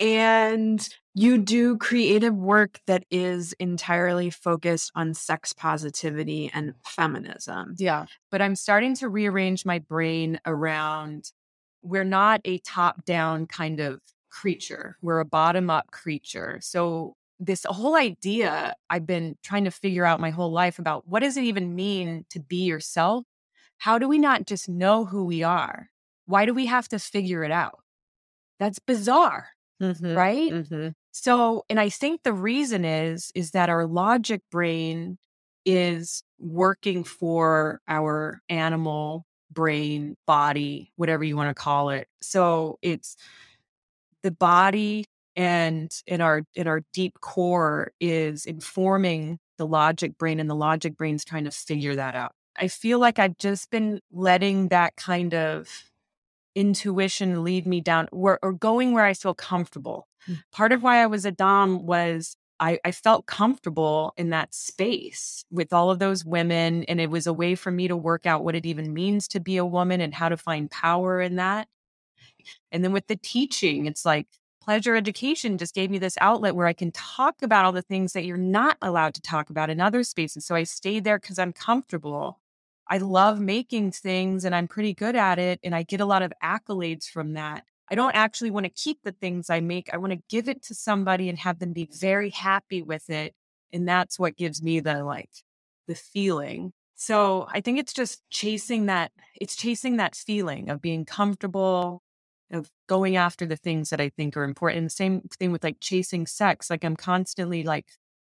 [0.00, 7.74] And you do creative work that is entirely focused on sex positivity and feminism.
[7.78, 8.06] Yeah.
[8.30, 11.30] But I'm starting to rearrange my brain around
[11.84, 14.00] we're not a top down kind of
[14.30, 16.58] creature, we're a bottom up creature.
[16.62, 21.20] So this whole idea I've been trying to figure out my whole life about what
[21.20, 23.24] does it even mean to be yourself
[23.82, 25.90] how do we not just know who we are?
[26.26, 27.80] Why do we have to figure it out?
[28.60, 29.48] That's bizarre,
[29.82, 30.52] mm-hmm, right?
[30.52, 30.88] Mm-hmm.
[31.10, 35.18] So, and I think the reason is is that our logic brain
[35.66, 42.06] is working for our animal brain, body, whatever you want to call it.
[42.20, 43.16] So, it's
[44.22, 45.06] the body
[45.36, 50.96] and in our in our deep core is informing the logic brain and the logic
[50.96, 55.34] brain's trying to figure that out I feel like I've just been letting that kind
[55.34, 55.68] of
[56.54, 60.06] intuition lead me down where, or going where I feel comfortable.
[60.28, 60.42] Mm.
[60.52, 65.44] Part of why I was a Dom was I, I, felt comfortable in that space
[65.50, 66.84] with all of those women.
[66.84, 69.40] And it was a way for me to work out what it even means to
[69.40, 71.66] be a woman and how to find power in that.
[72.70, 74.28] And then with the teaching, it's like
[74.64, 78.12] pleasure education just gave me this outlet where I can talk about all the things
[78.12, 80.44] that you're not allowed to talk about in other spaces.
[80.46, 82.38] So I stayed there because I'm comfortable.
[82.88, 85.58] I love making things and I'm pretty good at it.
[85.64, 87.64] And I get a lot of accolades from that.
[87.90, 89.90] I don't actually want to keep the things I make.
[89.92, 93.34] I want to give it to somebody and have them be very happy with it.
[93.72, 95.30] And that's what gives me the like
[95.88, 96.72] the feeling.
[96.94, 99.10] So I think it's just chasing that,
[99.40, 102.02] it's chasing that feeling of being comfortable,
[102.52, 104.92] of going after the things that I think are important.
[104.92, 106.70] Same thing with like chasing sex.
[106.70, 107.86] Like I'm constantly like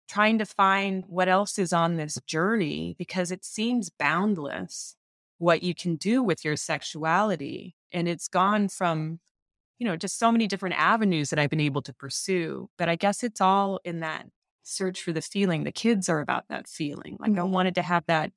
[0.08, 4.96] trying to find what else is on this journey because it seems boundless
[5.38, 7.74] what you can do with your sexuality.
[7.90, 9.18] And it's gone from,
[9.78, 12.68] you know, just so many different avenues that I've been able to pursue.
[12.78, 14.26] But I guess it's all in that
[14.62, 15.64] search for the feeling.
[15.64, 17.16] The kids are about that feeling.
[17.18, 17.40] Like mm-hmm.
[17.40, 18.30] I wanted to have that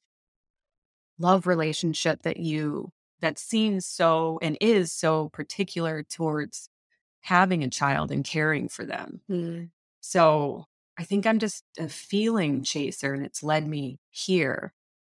[1.19, 2.91] love relationship that you,
[3.25, 6.69] that seems so and is so particular towards
[7.21, 9.19] having a child and caring for them.
[9.27, 9.69] Mm.
[9.99, 10.65] So
[10.95, 14.73] I think I'm just a feeling chaser and it's led me here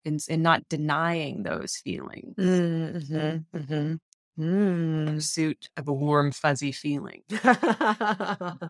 [0.05, 2.37] and, and not denying those feelings.
[2.37, 4.41] Mm-hmm, mm-hmm.
[4.41, 5.15] Mm.
[5.15, 7.23] Pursuit of a warm, fuzzy feeling.
[7.29, 8.69] that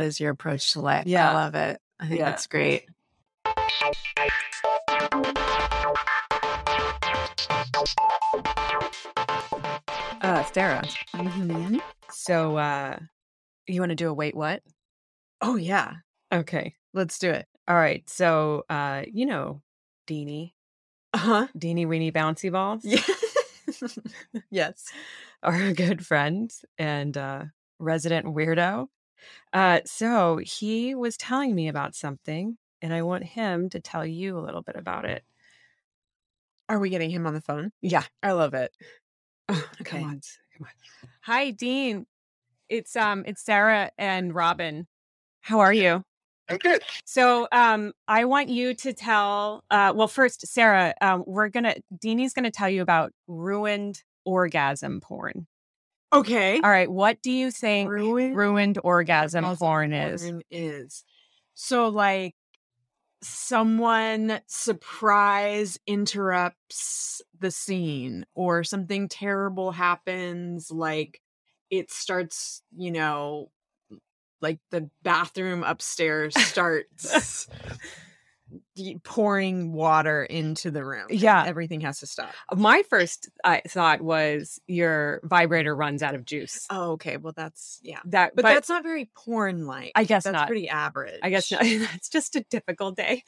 [0.00, 1.06] is your approach to life.
[1.06, 1.30] Yeah.
[1.30, 1.80] I love it.
[1.98, 2.30] I think yeah.
[2.30, 2.84] that's great.
[10.38, 10.84] Uh, Sarah.
[11.16, 11.78] Mm-hmm.
[12.12, 12.96] So, uh,
[13.66, 14.62] you want to do a wait what?
[15.40, 15.94] Oh, yeah.
[16.32, 17.48] Okay, let's do it.
[17.66, 18.08] All right.
[18.08, 19.62] So, uh, you know,
[20.06, 20.52] Deanie.
[21.12, 21.46] Uh huh.
[21.58, 22.84] Deanie Weenie Bouncy Balls.
[22.84, 23.02] Yeah.
[24.50, 24.84] yes.
[25.42, 27.46] Our good friend and uh,
[27.80, 28.86] resident weirdo.
[29.52, 34.38] Uh, so he was telling me about something, and I want him to tell you
[34.38, 35.24] a little bit about it.
[36.68, 37.72] Are we getting him on the phone?
[37.82, 38.04] Yeah.
[38.22, 38.70] I love it.
[39.50, 39.98] Oh, okay.
[39.98, 40.20] Come on.
[40.56, 41.08] Come on.
[41.22, 42.06] Hi, Dean.
[42.68, 44.86] It's um it's Sarah and Robin.
[45.40, 46.04] How are you?
[46.50, 46.82] I'm good.
[47.04, 51.76] So um, I want you to tell, uh, well, first, Sarah, um, we're going to,
[51.94, 55.46] Deanie's going to tell you about ruined orgasm porn.
[56.12, 56.60] Okay.
[56.60, 56.90] All right.
[56.90, 60.22] What do you think Ruined, ruined orgasm orgasm porn is?
[60.22, 61.04] porn is.
[61.54, 62.34] So like
[63.22, 71.20] someone surprise interrupts the scene or something terrible happens like
[71.70, 73.50] it starts, you know,
[74.40, 77.48] like the bathroom upstairs starts
[79.02, 81.06] pouring water into the room.
[81.10, 81.44] Yeah.
[81.46, 82.30] Everything has to stop.
[82.54, 86.66] My first uh, thought was your vibrator runs out of juice.
[86.70, 87.16] Oh, okay.
[87.16, 88.00] Well, that's yeah.
[88.06, 89.92] That, But, that's not very porn like.
[89.94, 90.46] I guess that's not.
[90.46, 91.18] pretty average.
[91.22, 91.62] I guess not.
[91.64, 93.22] It's just a difficult day.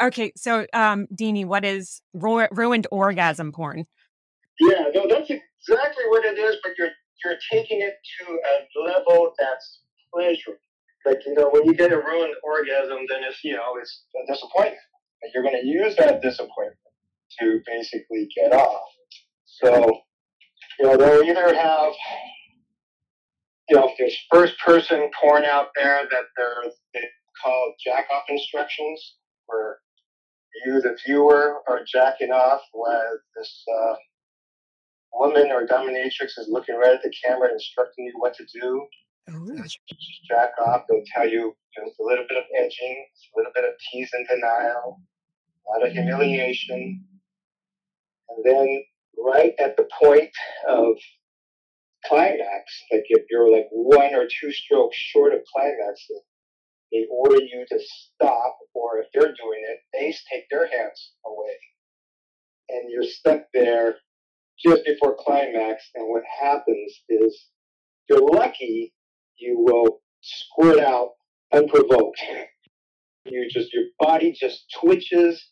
[0.00, 3.86] Okay, so um, Deanie, what is ru- ruined orgasm porn?
[4.60, 6.90] Yeah, no, that's exactly what it is, but you're
[7.24, 9.80] you're taking it to a level that's
[10.12, 10.58] pleasurable.
[11.06, 14.32] Like, you know, when you get a ruined orgasm, then it's, you know, it's a
[14.32, 14.76] disappointment.
[15.22, 16.76] And you're going to use that disappointment
[17.38, 18.88] to basically get off.
[19.46, 20.00] So,
[20.78, 21.92] you know, they'll either have,
[23.68, 26.64] you know, if there's first person porn out there that they're
[26.94, 27.00] they
[27.42, 29.16] call jack off instructions,
[29.46, 29.78] where
[30.64, 33.94] you, the viewer, are jacking off while this uh,
[35.12, 38.86] woman or dominatrix is looking right at the camera and instructing you what to do.
[39.88, 40.82] Just jack off.
[40.88, 44.10] They'll tell you, you know, a little bit of edging, a little bit of tease
[44.12, 45.00] and denial,
[45.70, 47.04] lot of humiliation.
[48.28, 48.82] And then
[49.18, 50.30] right at the point
[50.68, 50.96] of
[52.06, 56.06] climax, like if you're like one or two strokes short of climax,
[56.92, 61.56] they order you to stop, or if they're doing it, they take their hands away.
[62.68, 63.96] And you're stuck there
[64.64, 67.46] just before climax, and what happens is,
[68.08, 68.92] you're lucky,
[69.38, 71.10] you will squirt out
[71.52, 72.20] unprovoked.
[73.26, 75.50] You just your body just twitches,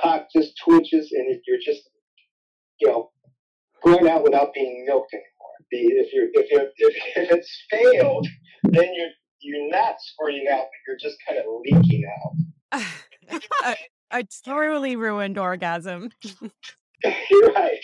[0.00, 1.88] cock just twitches, and if you're just
[2.80, 3.10] you know
[3.84, 5.28] going out without being milked anymore.
[5.70, 8.26] The, if you're if you're if, if it's failed,
[8.64, 12.04] then you're you're not squirting out, but you're just kind of leaking
[12.72, 13.40] out.
[13.64, 13.76] a,
[14.12, 16.10] a truly ruined orgasm.
[17.30, 17.80] you're right.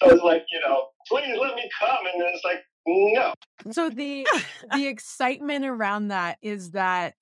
[0.00, 3.32] So it's like you know, please let me come, and then it's like no.
[3.70, 4.26] So the
[4.74, 7.14] the excitement around that is that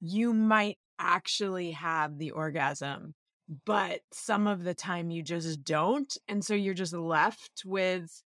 [0.00, 3.14] you might actually have the orgasm,
[3.64, 8.22] but some of the time you just don't, and so you're just left with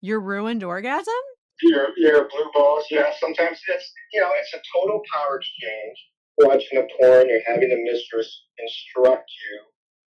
[0.00, 1.14] your ruined orgasm.
[1.62, 3.10] Your your blue balls, yeah.
[3.18, 5.98] Sometimes it's you know it's a total power exchange.
[6.38, 9.60] Watching a porn, you're having the mistress instruct you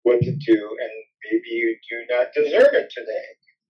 [0.04, 0.92] what to do, and
[1.28, 3.26] maybe you do not deserve it today.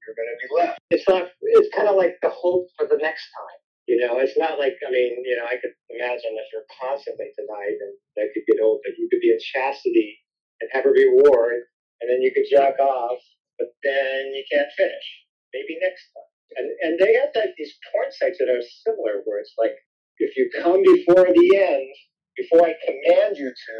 [0.07, 0.79] You're going to be left.
[0.91, 1.31] It's not.
[1.59, 3.59] It's kind of like the hope for the next time.
[3.87, 7.31] You know, it's not like I mean, you know, I could imagine if you're constantly
[7.35, 8.83] denied, and that could get old.
[8.87, 10.24] But you could be in chastity
[10.65, 11.69] and have a reward,
[12.01, 13.21] and then you could jack off,
[13.61, 15.07] but then you can't finish.
[15.53, 16.33] Maybe next time.
[16.57, 19.77] And and they have that these porn sites that are similar, where it's like
[20.19, 21.93] if you come before the end,
[22.37, 23.77] before I command you to,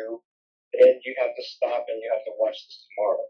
[0.77, 3.25] then you have to stop and you have to watch this tomorrow.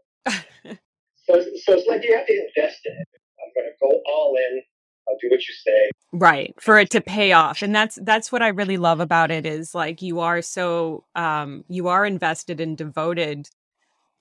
[1.25, 3.09] So, so it's like you have to invest in it.
[3.41, 4.61] I'm going to go all in.
[5.07, 5.91] I'll do what you say.
[6.11, 9.45] right for it to pay off and that's that's what i really love about it
[9.45, 13.49] is like you are so um you are invested and devoted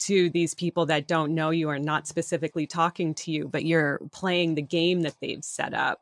[0.00, 4.00] to these people that don't know you or not specifically talking to you but you're
[4.12, 6.00] playing the game that they've set up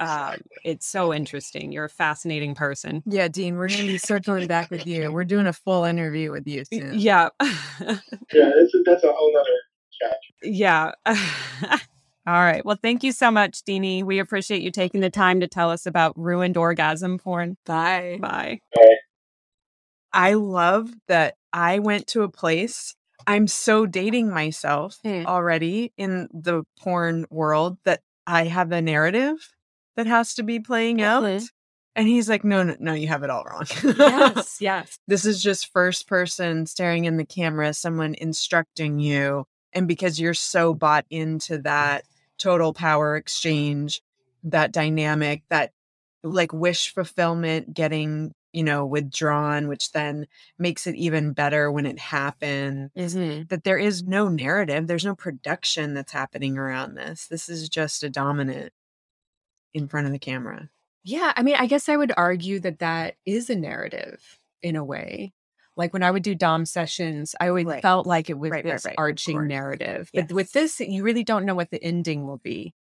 [0.00, 4.46] um it's so interesting you're a fascinating person Yeah, Dean, we're going to be circling
[4.46, 5.10] back with you.
[5.10, 6.98] We're doing a full interview with you soon.
[6.98, 9.50] yeah Yeah, that's a, that's a whole other
[10.00, 10.16] chat.
[10.42, 10.92] yeah
[12.28, 15.48] all right well thank you so much deanie we appreciate you taking the time to
[15.48, 18.18] tell us about ruined orgasm porn Bye.
[18.20, 18.60] bye
[20.12, 22.94] I love that I went to a place.
[23.26, 25.24] I'm so dating myself Hmm.
[25.26, 29.36] already in the porn world that I have a narrative
[29.96, 31.24] that has to be playing out.
[31.24, 31.48] Mhm.
[31.94, 33.64] And he's like, no, no, no, you have it all wrong.
[33.82, 39.44] yes yes this is just first person staring in the camera, someone instructing you.
[39.74, 42.04] And because you're so bought into that
[42.38, 44.00] total power exchange,
[44.44, 45.72] that dynamic, that
[46.22, 50.26] like wish fulfillment getting, you know, withdrawn, which then
[50.58, 52.90] makes it even better when it happens.
[52.96, 53.44] Mm-hmm.
[53.48, 57.26] That there is no narrative, there's no production that's happening around this.
[57.26, 58.72] This is just a dominant
[59.74, 60.70] in front of the camera.
[61.04, 64.84] Yeah, I mean, I guess I would argue that that is a narrative in a
[64.84, 65.32] way.
[65.78, 67.80] Like when I would do Dom sessions, I always Right.
[67.80, 70.10] felt like it was Right, this right, arching narrative.
[70.12, 70.32] But Yes.
[70.32, 72.74] with this, you really don't know what the ending will be.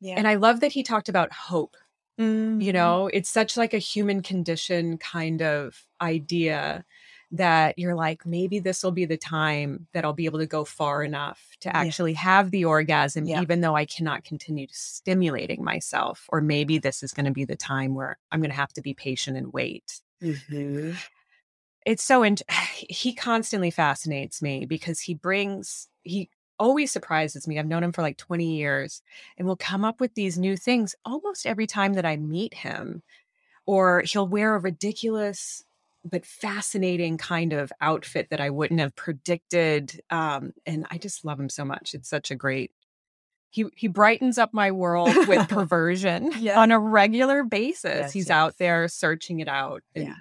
[0.00, 0.14] Yeah.
[0.18, 1.76] And I love that he talked about hope.
[2.20, 2.60] Mm-hmm.
[2.60, 6.84] You know, it's such like a human condition kind of idea
[7.32, 10.64] that you're like, maybe this will be the time that I'll be able to go
[10.64, 11.76] far enough to Yeah.
[11.78, 13.42] actually have the orgasm, Yeah.
[13.42, 16.26] even though I cannot continue stimulating myself.
[16.28, 18.82] Or maybe this is going to be the time where I'm going to have to
[18.82, 20.00] be patient and wait.
[20.22, 20.92] Mm-hmm.
[21.86, 22.42] It's so, int-
[22.90, 26.28] he constantly fascinates me because he brings, he
[26.58, 27.58] always surprises me.
[27.58, 29.00] I've known him for like 20 years
[29.38, 33.02] and will come up with these new things almost every time that I meet him.
[33.66, 35.64] Or he'll wear a ridiculous
[36.04, 40.00] but fascinating kind of outfit that I wouldn't have predicted.
[40.08, 41.92] Um, and I just love him so much.
[41.94, 42.70] It's such a great.
[43.50, 46.60] He he brightens up my world with perversion Yeah.
[46.60, 47.84] on a regular basis.
[47.96, 48.30] Yes, He's yes.
[48.36, 49.82] out there searching it out.
[49.96, 50.14] Yeah.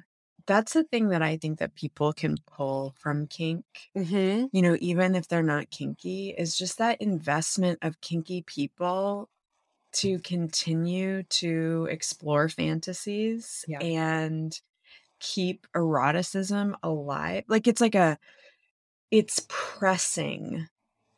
[0.48, 3.66] That's the thing that I think that people can pull from kink.
[3.96, 4.50] Mhm.
[4.52, 9.30] You know, even if they're not kinky, is just that investment of kinky people
[9.94, 13.82] to continue to explore fantasies Yeah.
[13.82, 14.60] and
[15.20, 17.46] keep eroticism alive.
[17.50, 18.20] Like it's like a
[19.12, 20.68] it's pressing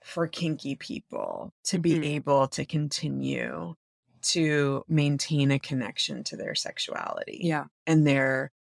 [0.03, 2.11] for kinky people to be Mhm.
[2.15, 3.75] able to continue
[4.23, 7.67] to maintain a connection to their sexuality Yeah.
[7.88, 8.51] and their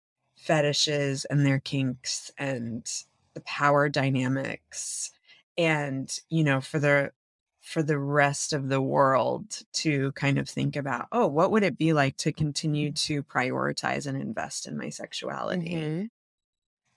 [0.46, 5.12] fetishes and their kinks and the power dynamics
[5.58, 7.12] and you know for the
[7.60, 11.76] for the rest of the world to kind of think about oh what would it
[11.78, 16.08] be like to continue to prioritize and invest in my sexuality Mhm.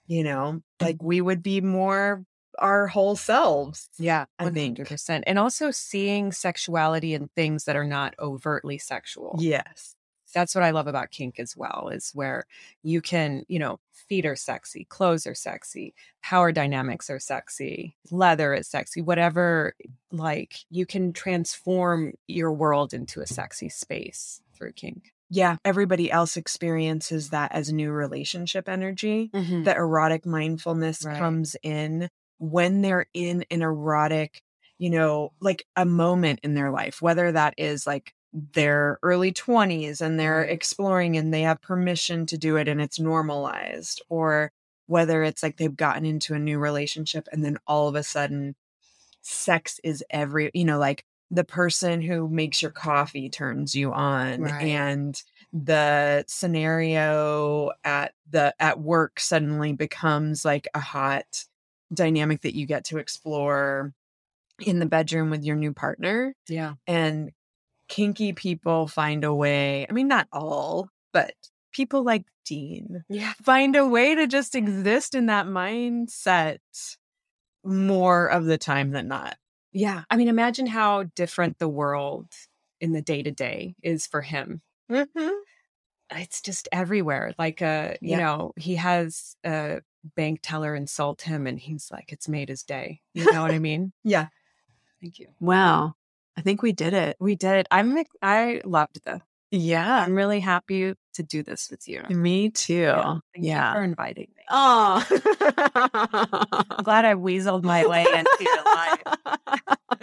[0.08, 2.26] you know like we would be more
[2.58, 5.24] our whole selves Yeah, I 100%.
[5.28, 9.40] And also seeing sexuality in things that are not overtly sexual.
[9.40, 9.96] yes
[10.34, 12.46] That's what I love about kink as well, is where
[12.84, 18.54] you can, you know, feet are sexy, clothes are sexy, power dynamics are sexy, leather
[18.54, 19.74] is sexy, whatever,
[20.12, 25.14] like you can transform your world into a sexy space through kink.
[25.30, 29.64] yeah everybody else experiences that as new relationship energy Mm-hmm.
[29.64, 31.18] the erotic mindfulness Right.
[31.18, 32.10] comes in
[32.40, 34.42] when they're in an erotic,
[34.78, 40.02] you know, like a moment in their life, whether that is like their early 20s
[40.02, 44.52] and they're exploring and they have permission to do it and it's normalized, or
[44.88, 48.56] whether it's like they've gotten into a new relationship and then all of a sudden
[49.22, 54.42] sex is every, you know, like the person who makes your coffee turns you on
[54.42, 54.64] Right.
[54.64, 55.22] and
[55.54, 61.46] the scenario at the at work suddenly becomes like a hot
[61.94, 63.94] dynamic that you get to explore
[64.60, 66.76] in the bedroom with your new partner Yeah.
[66.88, 67.32] and
[67.90, 71.34] kinky people find a way i mean not all but
[71.74, 73.34] people like dean Yeah.
[73.44, 76.60] find a way to just exist in that mindset
[77.64, 79.36] more of the time than not
[79.72, 80.04] Yeah.
[80.10, 82.28] I mean, imagine how different the world
[82.82, 84.62] in the day to day is for him.
[84.90, 85.30] mm-hmm.
[86.12, 87.34] it's just everywhere.
[87.38, 88.20] Like uh, you Yeah.
[88.20, 89.82] know, he has a
[90.16, 93.02] bank teller insult him and he's like, it's made his day.
[93.14, 93.92] You know what I mean?
[94.04, 94.28] yeah
[95.02, 95.28] Thank you.
[95.40, 95.96] well
[96.40, 97.68] i think we did it We did it.
[97.70, 99.20] I'm I loved this.
[99.52, 102.02] yeah I'm really happy to do this with you.
[102.10, 103.18] me too Yeah.
[103.36, 104.44] Thank yeah you for inviting me.
[104.50, 105.06] oh
[105.76, 109.02] I'm glad I weaseled my way into your life.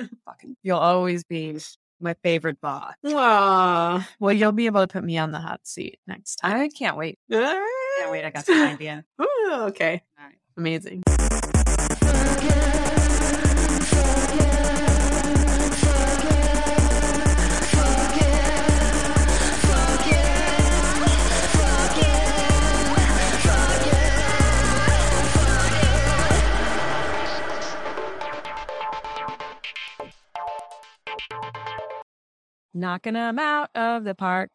[0.26, 1.58] Fucking, you'll always be
[2.00, 2.92] my favorite boss.
[3.06, 4.06] Aw.
[4.20, 6.60] Well, you'll be able to put me on the hot seat next time.
[6.60, 7.18] I can't wait.
[7.30, 8.24] Can't wait.
[8.26, 9.04] I got some idea.
[9.22, 10.02] Ooh, okay.
[10.18, 10.36] All right.
[10.58, 11.02] Amazing.
[32.76, 34.50] Knocking them out of the park.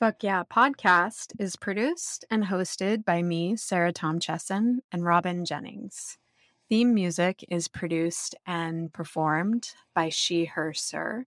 [0.00, 6.16] Fuck Yeah podcast is produced and hosted by me, Sarah Tom Chesson, and Robin Jennings.
[6.70, 11.26] Theme music is produced and performed by She, Her, Sir.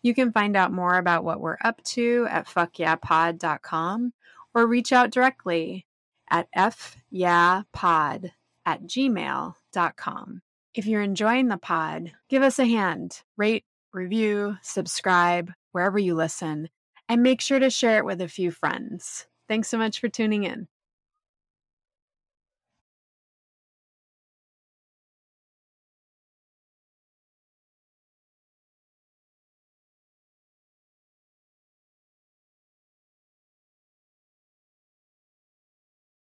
[0.00, 4.12] You can find out more about what we're up to at fuckyeahpod.com
[4.54, 5.86] or reach out directly
[6.30, 8.30] at fyeahpod
[8.64, 10.42] at gmail.com.
[10.74, 13.64] If you're enjoying the pod, give us a hand, rate,
[13.98, 16.68] review, subscribe wherever you listen,
[17.08, 19.26] and make sure to share it with a few friends.
[19.48, 20.68] Thanks so much for tuning in.